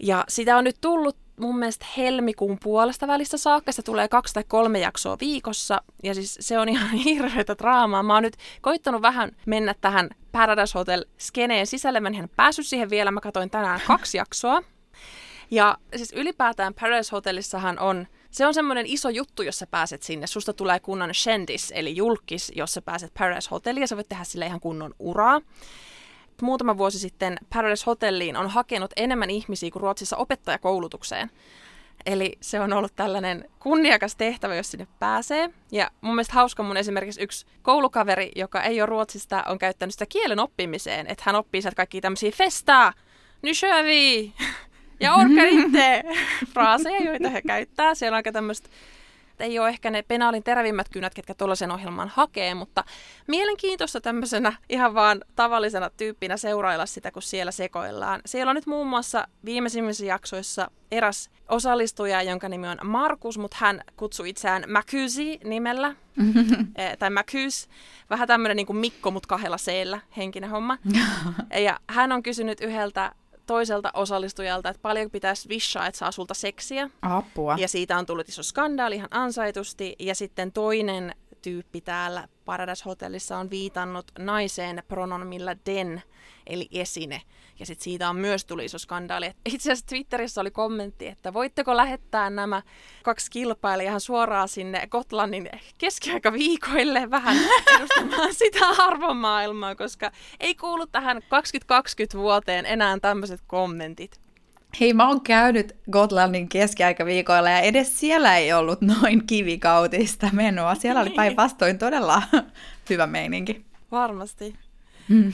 [0.00, 3.72] Ja sitä on nyt tullut mun mielestä helmikuun puolesta välistä saakka.
[3.72, 5.82] Se tulee kaksi tai kolme jaksoa viikossa.
[6.02, 8.02] Ja siis se on ihan hirveätä draamaa.
[8.02, 12.00] Mä oon nyt koittanut vähän mennä tähän Paradise Hotel-skeneen sisälle.
[12.00, 13.10] Mä en päässyt siihen vielä.
[13.10, 14.62] Mä katsoin tänään kaksi jaksoa.
[15.50, 20.26] Ja siis ylipäätään Paradise Hotelissahan on se on semmoinen iso juttu, jos sä pääset sinne.
[20.26, 24.24] Susta tulee kunnon shendis, eli julkis, jos sä pääset Paradise Hotelliin ja sä voit tehdä
[24.24, 25.40] sille ihan kunnon uraa.
[26.42, 31.30] Muutama vuosi sitten Paradise Hotelliin on hakenut enemmän ihmisiä kuin Ruotsissa opettajakoulutukseen.
[32.06, 35.50] Eli se on ollut tällainen kunniakas tehtävä, jos sinne pääsee.
[35.72, 40.06] Ja mun mielestä hauska mun esimerkiksi yksi koulukaveri, joka ei ole Ruotsista, on käyttänyt sitä
[40.06, 41.06] kielen oppimiseen.
[41.06, 42.92] Että hän oppii sieltä kaikkia tämmöisiä festaa,
[43.42, 44.32] nu kör vi!
[45.00, 46.02] Ja orkar inte
[46.54, 47.94] fraaseja, joita he käyttää.
[47.94, 48.68] Siellä on aika tämmöistä
[49.40, 52.84] ei ole ehkä ne penaalin terävimmät kynät, ketkä tuollaisen ohjelman hakee, mutta
[53.26, 58.20] mielenkiintoista tämmöisenä ihan vaan tavallisena tyyppinä seurailla sitä, kun siellä sekoillaan.
[58.26, 63.82] Siellä on nyt muun muassa viimeisimmissä jaksoissa eräs osallistuja, jonka nimi on Markus, mutta hän
[63.96, 65.94] kutsui itseään Makysi nimellä,
[66.76, 67.68] eh, tai Makys,
[68.10, 70.78] vähän tämmöinen niin kuin Mikko, mutta kahdella seellä henkinen homma.
[71.64, 73.12] ja hän on kysynyt yhdeltä
[73.46, 76.90] toiselta osallistujalta, että paljon pitäisi vishaa, että saa sulta seksiä.
[77.02, 77.56] Apua.
[77.58, 79.96] Ja siitä on tullut iso skandaali ihan ansaitusti.
[79.98, 86.02] Ja sitten toinen tyyppi täällä Paradise Hotellissa on viitannut naiseen pronomilla den,
[86.46, 87.22] eli esine.
[87.58, 89.30] Ja sitten siitä on myös tuli iso skandaali.
[89.46, 92.62] Itse asiassa Twitterissä oli kommentti, että voitteko lähettää nämä
[93.02, 97.36] kaksi kilpailijaa suoraan sinne Gotlannin keskiaikaviikoille vähän
[97.76, 104.20] edustamaan sitä arvomaailmaa, koska ei kuulu tähän 2020 vuoteen enää tämmöiset kommentit.
[104.80, 110.74] Hei, mä oon käynyt Gotlandin keskiaikaviikoilla ja edes siellä ei ollut noin kivikautista menoa.
[110.74, 112.22] Siellä oli päinvastoin todella
[112.90, 113.64] hyvä meininki.
[113.90, 114.54] Varmasti.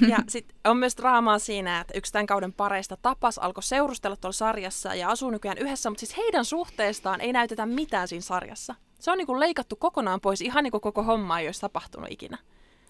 [0.08, 4.32] Ja sitten on myös draamaa siinä, että yksi tämän kauden pareista tapas alkoi seurustella tuolla
[4.32, 8.74] sarjassa ja asuu nykyään yhdessä, mutta siis heidän suhteestaan ei näytetä mitään siinä sarjassa.
[8.98, 12.10] Se on niin kuin leikattu kokonaan pois, ihan niin kuin koko homma ei olisi tapahtunut
[12.10, 12.38] ikinä.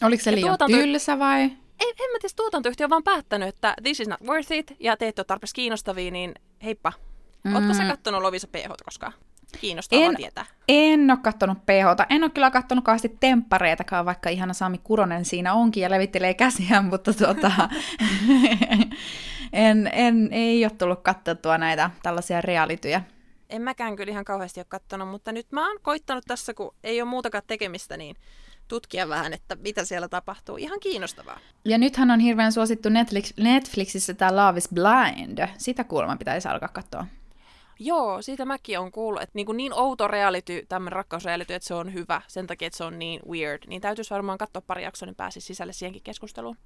[0.02, 0.76] Oliko se liian tuotanto...
[0.76, 1.40] tylsä vai?
[1.80, 4.96] Ei, en mä tiedä, tuotantoyhtiö on vaan päättänyt, että this is not worth it, ja
[4.96, 6.92] te ette ole tarpeeksi kiinnostavia, niin heippa.
[7.44, 7.54] Mm.
[7.54, 9.12] Ootko sä kattonut Lovisa PH koskaan?
[9.60, 10.44] Kiinnostavaa en, tietää.
[10.68, 12.06] En ole kattonut PH.
[12.08, 16.84] En ole kyllä kattonut kauheasti temppareitakaan, vaikka ihana Sami Kuronen siinä onkin ja levittelee käsiään,
[16.90, 17.52] mutta tuota,
[19.52, 23.02] en, en, ei ole tullut katsottua näitä tällaisia realityjä.
[23.48, 27.02] En mäkään kyllä ihan kauheasti ole kattonut, mutta nyt mä oon koittanut tässä, kun ei
[27.02, 28.16] ole muutakaan tekemistä, niin
[28.68, 30.56] tutkia vähän, että mitä siellä tapahtuu.
[30.56, 31.38] Ihan kiinnostavaa.
[31.64, 35.48] Ja nythän on hirveän suosittu Netflix, Netflixissä tämä Love is Blind.
[35.58, 37.06] Sitä kuulemma pitäisi alkaa katsoa.
[37.82, 41.74] Joo, siitä mäkin on kuullut, että niin, kuin niin outo reality, tämmöinen rakkausreality, että se
[41.74, 43.62] on hyvä sen takia, että se on niin weird.
[43.66, 46.56] Niin täytyisi varmaan katsoa pari jaksoa, niin pääsisi sisälle siihenkin keskusteluun.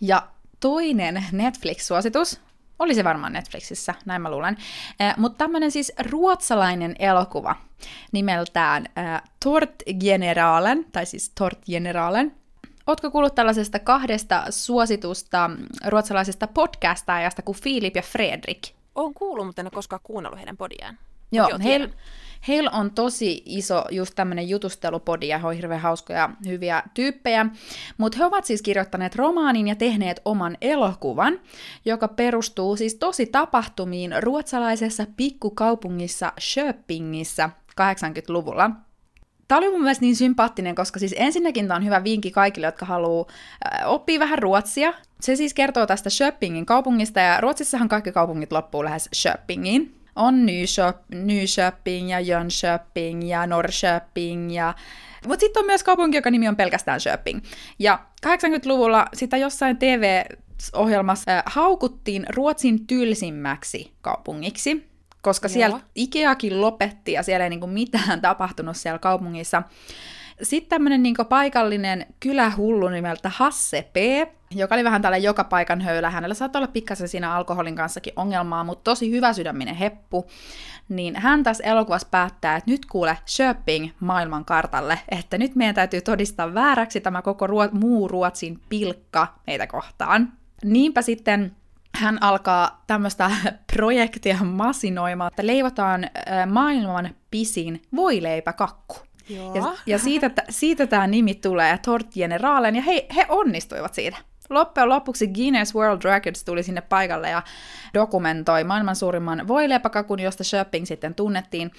[0.00, 0.28] Ja
[0.60, 2.40] toinen Netflix-suositus,
[2.78, 4.56] oli se varmaan Netflixissä, näin mä luulen.
[5.00, 7.56] Eh, Mutta tämmöinen siis ruotsalainen elokuva
[8.12, 12.34] nimeltään äh, Tort Generalen, tai siis Tort Generalen.
[12.86, 15.50] Ootko kuullut tällaisesta kahdesta suositusta
[15.86, 18.83] ruotsalaisesta podcastaajasta kuin Filip ja Fredrik?
[18.94, 20.98] Oon kuullut, mutta en ole koskaan kuunnellut heidän podiaan.
[21.32, 21.88] Joo, heillä
[22.48, 27.46] Heillä on tosi iso just tämmöinen jutustelupodi ja he on hirveän hauskoja, hyviä tyyppejä.
[27.98, 31.40] Mutta he ovat siis kirjoittaneet romaanin ja tehneet oman elokuvan,
[31.84, 38.70] joka perustuu siis tosi tapahtumiin ruotsalaisessa pikkukaupungissa Schöpingissä 80-luvulla.
[39.48, 42.86] Tämä oli mun mielestä niin sympaattinen, koska siis ensinnäkin tämä on hyvä vinkki kaikille, jotka
[42.86, 43.26] haluaa
[43.84, 44.94] oppia vähän ruotsia.
[45.20, 49.94] Se siis kertoo tästä Schöppingin kaupungista, ja Ruotsissahan kaikki kaupungit loppuu lähes Schöppingiin.
[50.16, 54.74] On Nyköping ja Jönköping ja Norrköping ja
[55.26, 57.40] mutta sitten on myös kaupunki, joka nimi on pelkästään Schöping.
[57.78, 64.93] Ja 80-luvulla sitä jossain TV-ohjelmassa äh, haukuttiin Ruotsin tylsimmäksi kaupungiksi
[65.24, 65.52] koska Joo.
[65.52, 69.62] siellä Ikeakin lopetti ja siellä ei niinku mitään tapahtunut siellä kaupungissa.
[70.42, 73.96] Sitten tämmöinen niinku paikallinen kylähullu nimeltä Hasse P.,
[74.50, 76.10] joka oli vähän tällä joka paikan höylä.
[76.10, 80.26] Hänellä saattaa olla pikkasen siinä alkoholin kanssakin ongelmaa, mutta tosi hyvä sydäminen heppu.
[80.88, 86.00] Niin hän tässä elokuvassa päättää, että nyt kuule Schöping maailman kartalle, että nyt meidän täytyy
[86.00, 90.32] todistaa vääräksi tämä koko ruo- muu Ruotsin pilkka meitä kohtaan.
[90.64, 91.56] Niinpä sitten
[91.94, 93.30] hän alkaa tämmöistä
[93.74, 96.10] projektia masinoimaan, että leivotaan
[96.50, 98.96] maailman pisin voileipäkakku.
[99.28, 99.54] Joo.
[99.54, 104.16] Ja, ja siitä, siitä tämä nimi tulee, Tort Generalen, ja he, he onnistuivat siitä.
[104.50, 107.42] Loppujen lopuksi Guinness World Records tuli sinne paikalle ja
[107.94, 111.70] dokumentoi maailman suurimman voileipäkakun, josta Shopping sitten tunnettiin.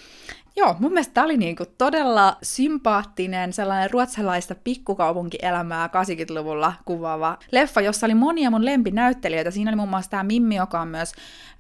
[0.58, 8.06] Joo, mun mielestä tämä oli niinku todella sympaattinen, sellainen ruotsalaista pikkukaupunkielämää 80-luvulla kuvaava leffa, jossa
[8.06, 9.52] oli monia mun lempinäyttelijöitä.
[9.52, 11.12] Siinä oli muun muassa tämä Mimmi, joka on myös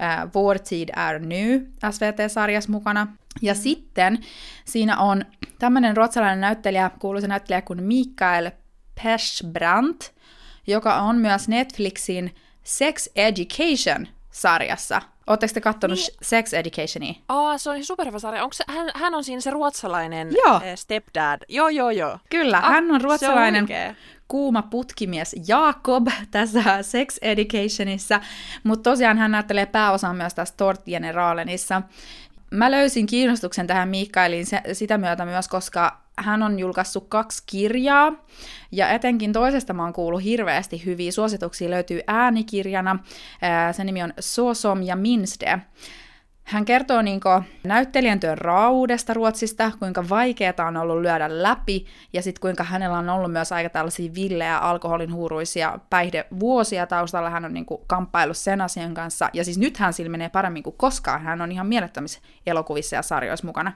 [0.01, 3.07] äh, Vår tid är nu SVT-sarjassa mukana.
[3.41, 4.19] Ja sitten
[4.65, 5.25] siinä on
[5.59, 8.51] tämmöinen ruotsalainen näyttelijä, kuuluisa näyttelijä kuin Mikael
[9.03, 10.15] Persbrandt,
[10.67, 15.01] joka on myös Netflixin Sex Education-sarjassa.
[15.27, 16.17] Oletteko te kattonut niin.
[16.21, 17.13] Sex Educationia?
[17.29, 18.43] Aa, se on superhyvä sarja.
[18.43, 20.61] Onko se, hän, hän on siinä se ruotsalainen joo.
[20.63, 21.41] Eh, stepdad?
[21.49, 22.19] Joo, joo, joo.
[22.29, 23.95] Kyllä, ah, hän on ruotsalainen on
[24.27, 28.19] kuuma putkimies Jakob tässä Sex Educationissa,
[28.63, 31.81] mutta tosiaan hän näyttelee pääosan myös tässä Tort Generalenissa.
[32.51, 38.13] Mä löysin kiinnostuksen tähän Mikaeliin sitä myötä myös, koska hän on julkaissut kaksi kirjaa,
[38.71, 42.99] ja etenkin toisesta mä oon kuullut hirveästi hyviä suosituksia, löytyy äänikirjana,
[43.71, 45.59] sen nimi on Sosom ja Minste.
[46.45, 47.19] Hän kertoo niin
[47.63, 53.09] näyttelijän työn rauudesta Ruotsista, kuinka vaikeaa on ollut lyödä läpi, ja sitten kuinka hänellä on
[53.09, 57.29] ollut myös aika tällaisia villejä, alkoholin huuruisia päihdevuosia taustalla.
[57.29, 60.77] Hän on niin kuin kamppailut sen asian kanssa, ja siis nyt hän menee paremmin kuin
[60.77, 61.21] koskaan.
[61.21, 63.71] Hän on ihan mielettömissä elokuvissa ja sarjoissa mukana.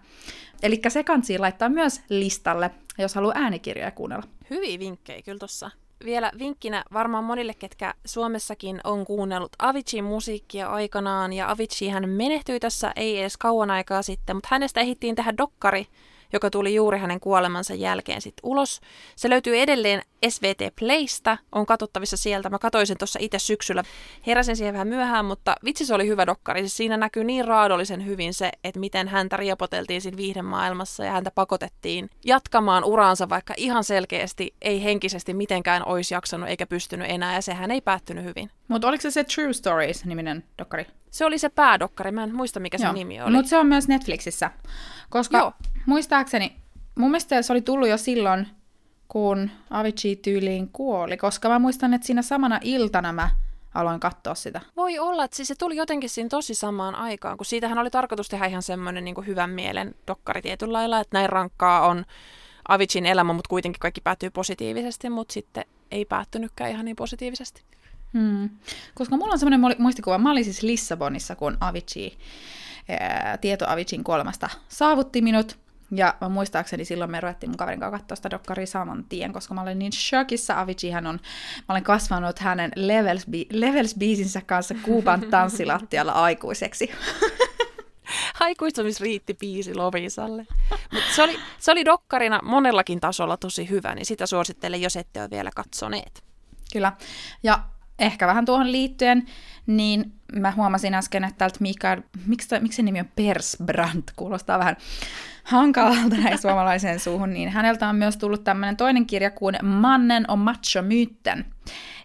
[0.63, 4.23] Eli se kansi laittaa myös listalle, jos haluaa äänikirjoja kuunnella.
[4.49, 5.71] Hyviä vinkkejä kyllä tuossa
[6.05, 12.59] vielä vinkkinä varmaan monille, ketkä Suomessakin on kuunnellut Avicii musiikkia aikanaan, ja Avicii hän menehtyi
[12.59, 15.87] tässä ei edes kauan aikaa sitten, mutta hänestä ehittiin tehdä dokkari,
[16.33, 18.81] joka tuli juuri hänen kuolemansa jälkeen sitten ulos.
[19.15, 22.49] Se löytyy edelleen SVT Playsta, on katsottavissa sieltä.
[22.49, 23.83] Mä katoisin tuossa itse syksyllä.
[24.27, 26.59] Heräsin siihen vähän myöhään, mutta vitsi se oli hyvä dokkari.
[26.59, 31.31] Siis siinä näkyy niin raadollisen hyvin se, että miten häntä riepoteltiin siinä viihdemaailmassa ja häntä
[31.31, 37.41] pakotettiin jatkamaan uraansa, vaikka ihan selkeästi ei henkisesti mitenkään olisi jaksanut eikä pystynyt enää, ja
[37.41, 38.51] sehän ei päättynyt hyvin.
[38.67, 40.85] Mutta oliko se se True Stories-niminen dokkari?
[41.11, 42.87] Se oli se päädokkari, mä en muista mikä Joo.
[42.91, 43.31] se nimi oli.
[43.31, 44.51] Mutta se on myös Netflixissä,
[45.09, 45.53] koska Joo.
[45.85, 46.55] Muistaakseni,
[46.95, 48.47] mun mielestä se oli tullut jo silloin,
[49.07, 53.29] kun Avicii tyyliin kuoli, koska mä muistan, että siinä samana iltana mä
[53.73, 54.61] aloin katsoa sitä.
[54.75, 58.29] Voi olla, että siis se tuli jotenkin siinä tosi samaan aikaan, kun siitähän oli tarkoitus
[58.29, 62.05] tehdä ihan semmoinen niin hyvän mielen dokkari tietyllä lailla, että näin rankkaa on
[62.67, 67.63] Avicin elämä, mutta kuitenkin kaikki päättyy positiivisesti, mutta sitten ei päättynytkään ihan niin positiivisesti.
[68.13, 68.49] Hmm.
[68.95, 72.17] Koska mulla on semmoinen muistikuva, mä olin siis Lissabonissa, kun Avicii,
[72.89, 75.59] ää, tieto Avicin kuolemasta saavutti minut.
[75.91, 79.53] Ja mä muistaakseni silloin me ruvettiin mun kaverin kanssa katsoa sitä dokkaria saman tien, koska
[79.53, 80.59] mä olin niin shockissa.
[80.59, 81.19] Avicii hän on,
[81.55, 86.91] mä olen kasvanut hänen Levels, Levels-biisinsä kanssa Kuuban tanssilattialla aikuiseksi.
[88.39, 90.45] Aikuistumisriitti biisi Lovisalle.
[90.93, 95.21] Mut se, oli, se oli dokkarina monellakin tasolla tosi hyvä, niin sitä suosittelen, jos ette
[95.21, 96.23] ole vielä katsoneet.
[96.73, 96.93] Kyllä.
[97.43, 97.63] Ja
[97.99, 99.25] ehkä vähän tuohon liittyen,
[99.69, 104.77] niin mä huomasin äsken, että täältä Mikael, miksi, miksi se nimi on Persbrand, kuulostaa vähän
[105.43, 110.39] hankalalta näin suomalaiseen suuhun, niin häneltä on myös tullut tämmöinen toinen kirja kuin Mannen on
[110.39, 111.45] macho myytten,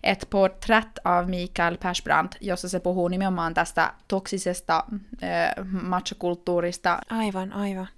[0.03, 4.85] et porträtt av Mikael Persbrandt, jossa se puhuu nimenomaan tästä toksisesta
[5.23, 6.99] äh, machokulttuurista.
[7.11, 7.89] Aivan, aivan.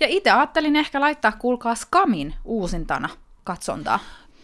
[0.00, 3.08] Ja itse ajattelin ehkä laittaa, kuulkaa Skamin uusintana
[3.44, 3.98] katsontaa.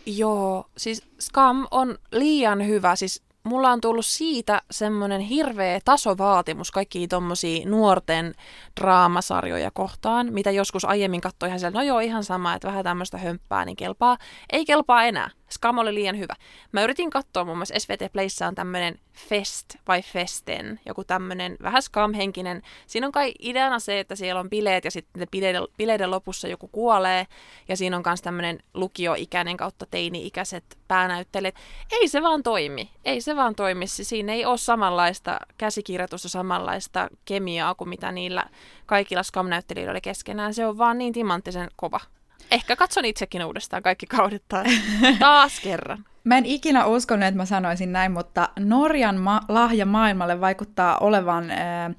[0.07, 2.97] Joo, siis Scam on liian hyvä.
[2.97, 8.35] Siis mulla on tullut siitä semmoinen hirveä tasovaatimus kaikkiin tommosia nuorten
[8.81, 13.19] draamasarjoja kohtaan, mitä joskus aiemmin katsoi ihan siellä, no joo, ihan sama, että vähän tämmöistä
[13.19, 14.19] hömppää, niin kelpaa.
[14.53, 15.31] Ei kelpaa enää.
[15.53, 16.35] Scam oli liian hyvä.
[16.73, 21.83] Mä yritin katsoa muun muassa SVT Playssa on tämmönen Fest vai Festen, joku tämmönen vähän
[21.83, 22.63] Scam-henkinen.
[22.87, 26.69] Siinä on kai ideana se, että siellä on bileet ja sitten bileiden, bileiden lopussa joku
[26.69, 27.27] kuolee.
[27.69, 31.55] Ja siinä on myös tämmönen lukioikäinen kautta teini-ikäiset päänäyttelijät.
[31.93, 32.91] Ei se vaan toimi.
[33.05, 33.87] Ei se vaan toimi.
[33.87, 38.45] Siinä ei ole samanlaista käsikirjoitusta, samanlaista kemiaa kuin mitä niillä
[38.87, 40.55] kaikilla Scam-näyttelijöillä oli keskenään.
[40.55, 42.01] Se on vaan niin timanttisen kova.
[42.53, 44.43] Ehkä katson itsekin uudestaan kaikki kaudet
[45.19, 46.05] taas kerran.
[46.25, 51.51] Mä en ikinä uskonut, että mä sanoisin näin, mutta Norjan ma- lahja maailmalle vaikuttaa olevan
[51.51, 51.91] ää,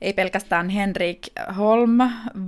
[0.00, 1.18] ei pelkästään Henrik
[1.56, 1.98] Holm,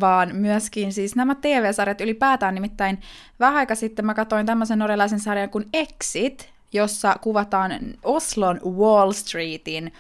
[0.01, 2.55] vaan myöskin siis nämä TV-sarjat ylipäätään.
[2.55, 3.01] Nimittäin
[3.41, 7.73] vähän aika sitten mä katsoin tämmöisen norjalaisen sarjan kuin Exit, jossa kuvataan
[8.03, 9.93] Oslon Wall Streetin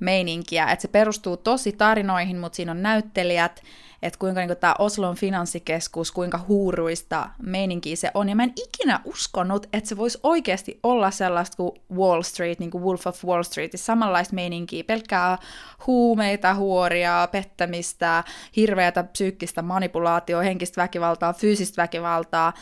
[0.00, 3.62] meininkiä, että se perustuu tosi tarinoihin, mutta siinä on näyttelijät,
[4.02, 8.28] että kuinka niin tämä Oslon finanssikeskus, kuinka huuruista meininkiä se on.
[8.28, 12.70] Ja mä en ikinä uskonut, että se voisi oikeasti olla sellaista kuin Wall Street, niin
[12.70, 15.38] kuin Wolf of Wall Street, samanlaista meininkiä, pelkkää
[15.86, 18.24] huumeita, huoria, pettämistä,
[18.56, 22.52] hirveätä psyykkistä manipulaatioa, henkistä väkivaltaa, fyysistä väkivaltaa,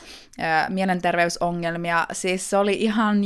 [0.68, 2.06] mielenterveysongelmia.
[2.12, 3.24] Siis se oli ihan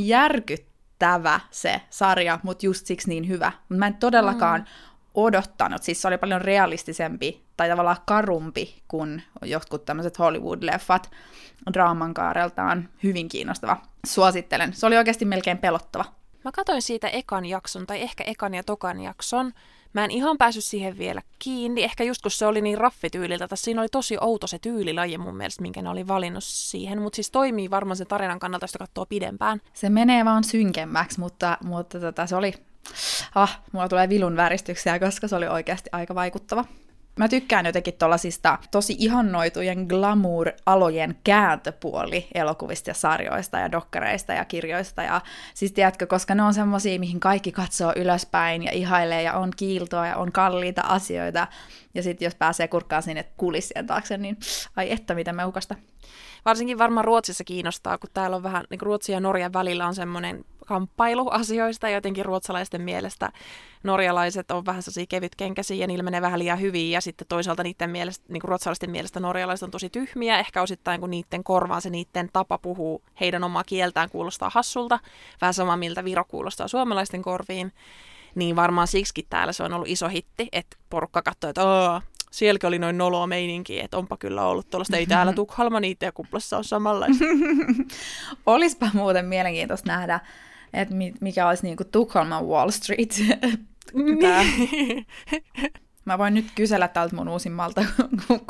[1.01, 3.51] järkyttävä se sarja, mutta just siksi niin hyvä.
[3.69, 4.67] Mä en todellakaan mm
[5.17, 5.83] odottanut.
[5.83, 11.09] Siis se oli paljon realistisempi tai tavallaan karumpi kuin jotkut tämmöiset Hollywood-leffat
[11.73, 12.89] draaman kaareltaan.
[13.03, 13.77] Hyvin kiinnostava.
[14.05, 14.73] Suosittelen.
[14.73, 16.05] Se oli oikeasti melkein pelottava.
[16.43, 19.53] Mä katsoin siitä ekan jakson, tai ehkä ekan ja tokan jakson.
[19.97, 23.55] Mä en ihan päässyt siihen vielä kiinni, ehkä just kun se oli niin raffityyliltä, että
[23.55, 27.31] siinä oli tosi outo se tyylilaji mun mielestä, minkä ne oli valinnut siihen, mutta siis
[27.31, 29.61] toimii varmaan sen tarinan kannalta, jos katsoo pidempään.
[29.73, 32.53] Se menee vaan synkemmäksi, mutta, mutta tota, se oli
[33.35, 36.65] ah, mulla tulee vilun väristyksiä, koska se oli oikeasti aika vaikuttava.
[37.17, 45.03] Mä tykkään jotenkin tollasista tosi ihannoitujen glamour-alojen kääntöpuoli elokuvista ja sarjoista ja dokkareista ja kirjoista.
[45.03, 45.21] Ja
[45.53, 50.07] siis tiedätkö, koska ne on semmosia, mihin kaikki katsoo ylöspäin ja ihailee ja on kiiltoa
[50.07, 51.47] ja on kalliita asioita.
[51.93, 54.37] Ja sitten jos pääsee kurkkaan sinne kulissien taakse, niin
[54.75, 55.75] ai että mitä meukasta.
[56.45, 60.45] Varsinkin varmaan Ruotsissa kiinnostaa, kun täällä on vähän, niin Ruotsin ja Norjan välillä on semmoinen
[60.67, 61.89] kamppailu asioista.
[61.89, 63.31] Jotenkin ruotsalaisten mielestä
[63.83, 66.91] norjalaiset on vähän sellaisia kevytkenkäisiä ja niillä menee vähän liian hyvin.
[66.91, 70.39] Ja sitten toisaalta niiden mielestä, niin kuin ruotsalaisten mielestä norjalaiset on tosi tyhmiä.
[70.39, 74.99] Ehkä osittain kun niiden korvaan se niiden tapa puhuu heidän omaa kieltään kuulostaa hassulta.
[75.41, 77.73] Vähän sama miltä Viro kuulostaa suomalaisten korviin.
[78.35, 81.61] Niin varmaan siksi täällä se on ollut iso hitti, että porukka katsoo, että
[82.31, 84.97] sielläkin oli noin noloa meininkiä, että onpa kyllä ollut tuollaista.
[84.97, 87.25] Ei täällä Tukholma niitä ja kuplassa ole samanlaista.
[88.45, 90.19] Olispa muuten mielenkiintoista nähdä,
[90.81, 93.15] että mikä olisi niinku Tukholman Wall Street.
[93.93, 95.05] Niin.
[96.05, 97.85] Mä voin nyt kysellä tältä mun uusimmalta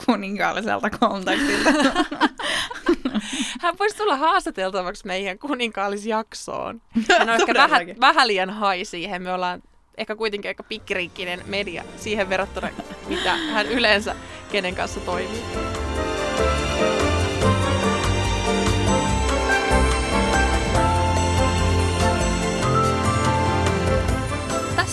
[0.06, 1.70] kuninkaalliselta kontaktilta.
[3.62, 6.82] Hän voisi tulla haastateltavaksi meidän kuninkaallisjaksoon.
[7.18, 9.22] Hän on ehkä vähän, vähän liian hai siihen.
[9.22, 9.64] Me ollaan
[9.98, 12.70] ehkä kuitenkin aika pikkiriikkinen media siihen verrattuna,
[13.08, 14.16] mitä hän yleensä
[14.52, 15.44] kenen kanssa toimii.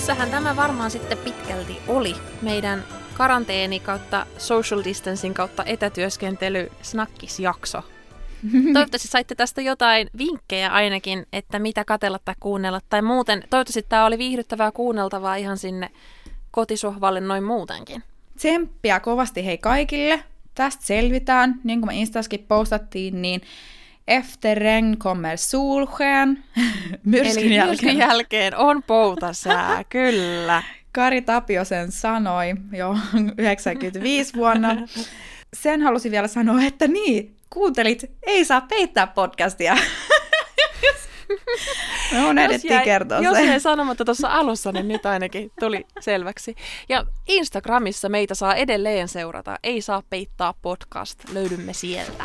[0.05, 2.85] Tässähän tämä varmaan sitten pitkälti oli meidän
[3.15, 7.83] karanteeni kautta social distancing kautta etätyöskentely snakkisjakso.
[8.73, 12.81] Toivottavasti saitte tästä jotain vinkkejä ainakin, että mitä katella tai kuunnella.
[12.89, 15.91] Tai muuten, toivottavasti tämä oli viihdyttävää kuunneltavaa ihan sinne
[16.51, 18.03] kotisohvalle noin muutenkin.
[18.37, 20.25] Tsemppiä kovasti hei kaikille.
[20.55, 23.41] Tästä selvitään, niin kuin me Instaskin postattiin, niin
[24.09, 26.45] Efter regn kommer solsken.
[27.05, 27.99] myrskyn Eli jälkeen.
[27.99, 30.63] jälkeen on poutasää, kyllä.
[30.93, 32.97] Kari Tapiosen sanoi jo
[33.39, 34.77] 95 vuonna.
[35.55, 39.77] Sen halusin vielä sanoa, että niin, kuuntelit Ei saa peittää podcastia.
[42.13, 46.55] Me unohdettiin kertoa Jos ei sanomatta tuossa alussa, niin nyt ainakin tuli selväksi.
[46.89, 49.59] Ja Instagramissa meitä saa edelleen seurata.
[49.63, 51.19] Ei saa peittaa podcast.
[51.33, 52.25] Löydymme sieltä.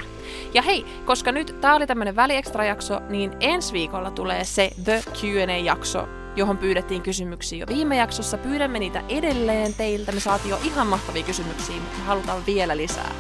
[0.54, 6.08] Ja hei, koska nyt tämä oli tämmöinen väliekstra-jakso, niin ensi viikolla tulee se The Q&A-jakso,
[6.36, 8.38] johon pyydettiin kysymyksiä jo viime jaksossa.
[8.38, 10.12] Pyydämme niitä edelleen teiltä.
[10.12, 13.12] Me saatiin jo ihan mahtavia kysymyksiä, mutta me halutaan vielä lisää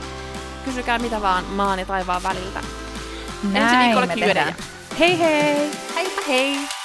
[0.65, 2.61] kysykää mitä vaan maan ja taivaan väliltä.
[3.51, 4.07] Näin Ensi viikolla
[4.45, 4.55] me
[4.99, 5.71] Hei hei!
[5.95, 6.78] Hei hei!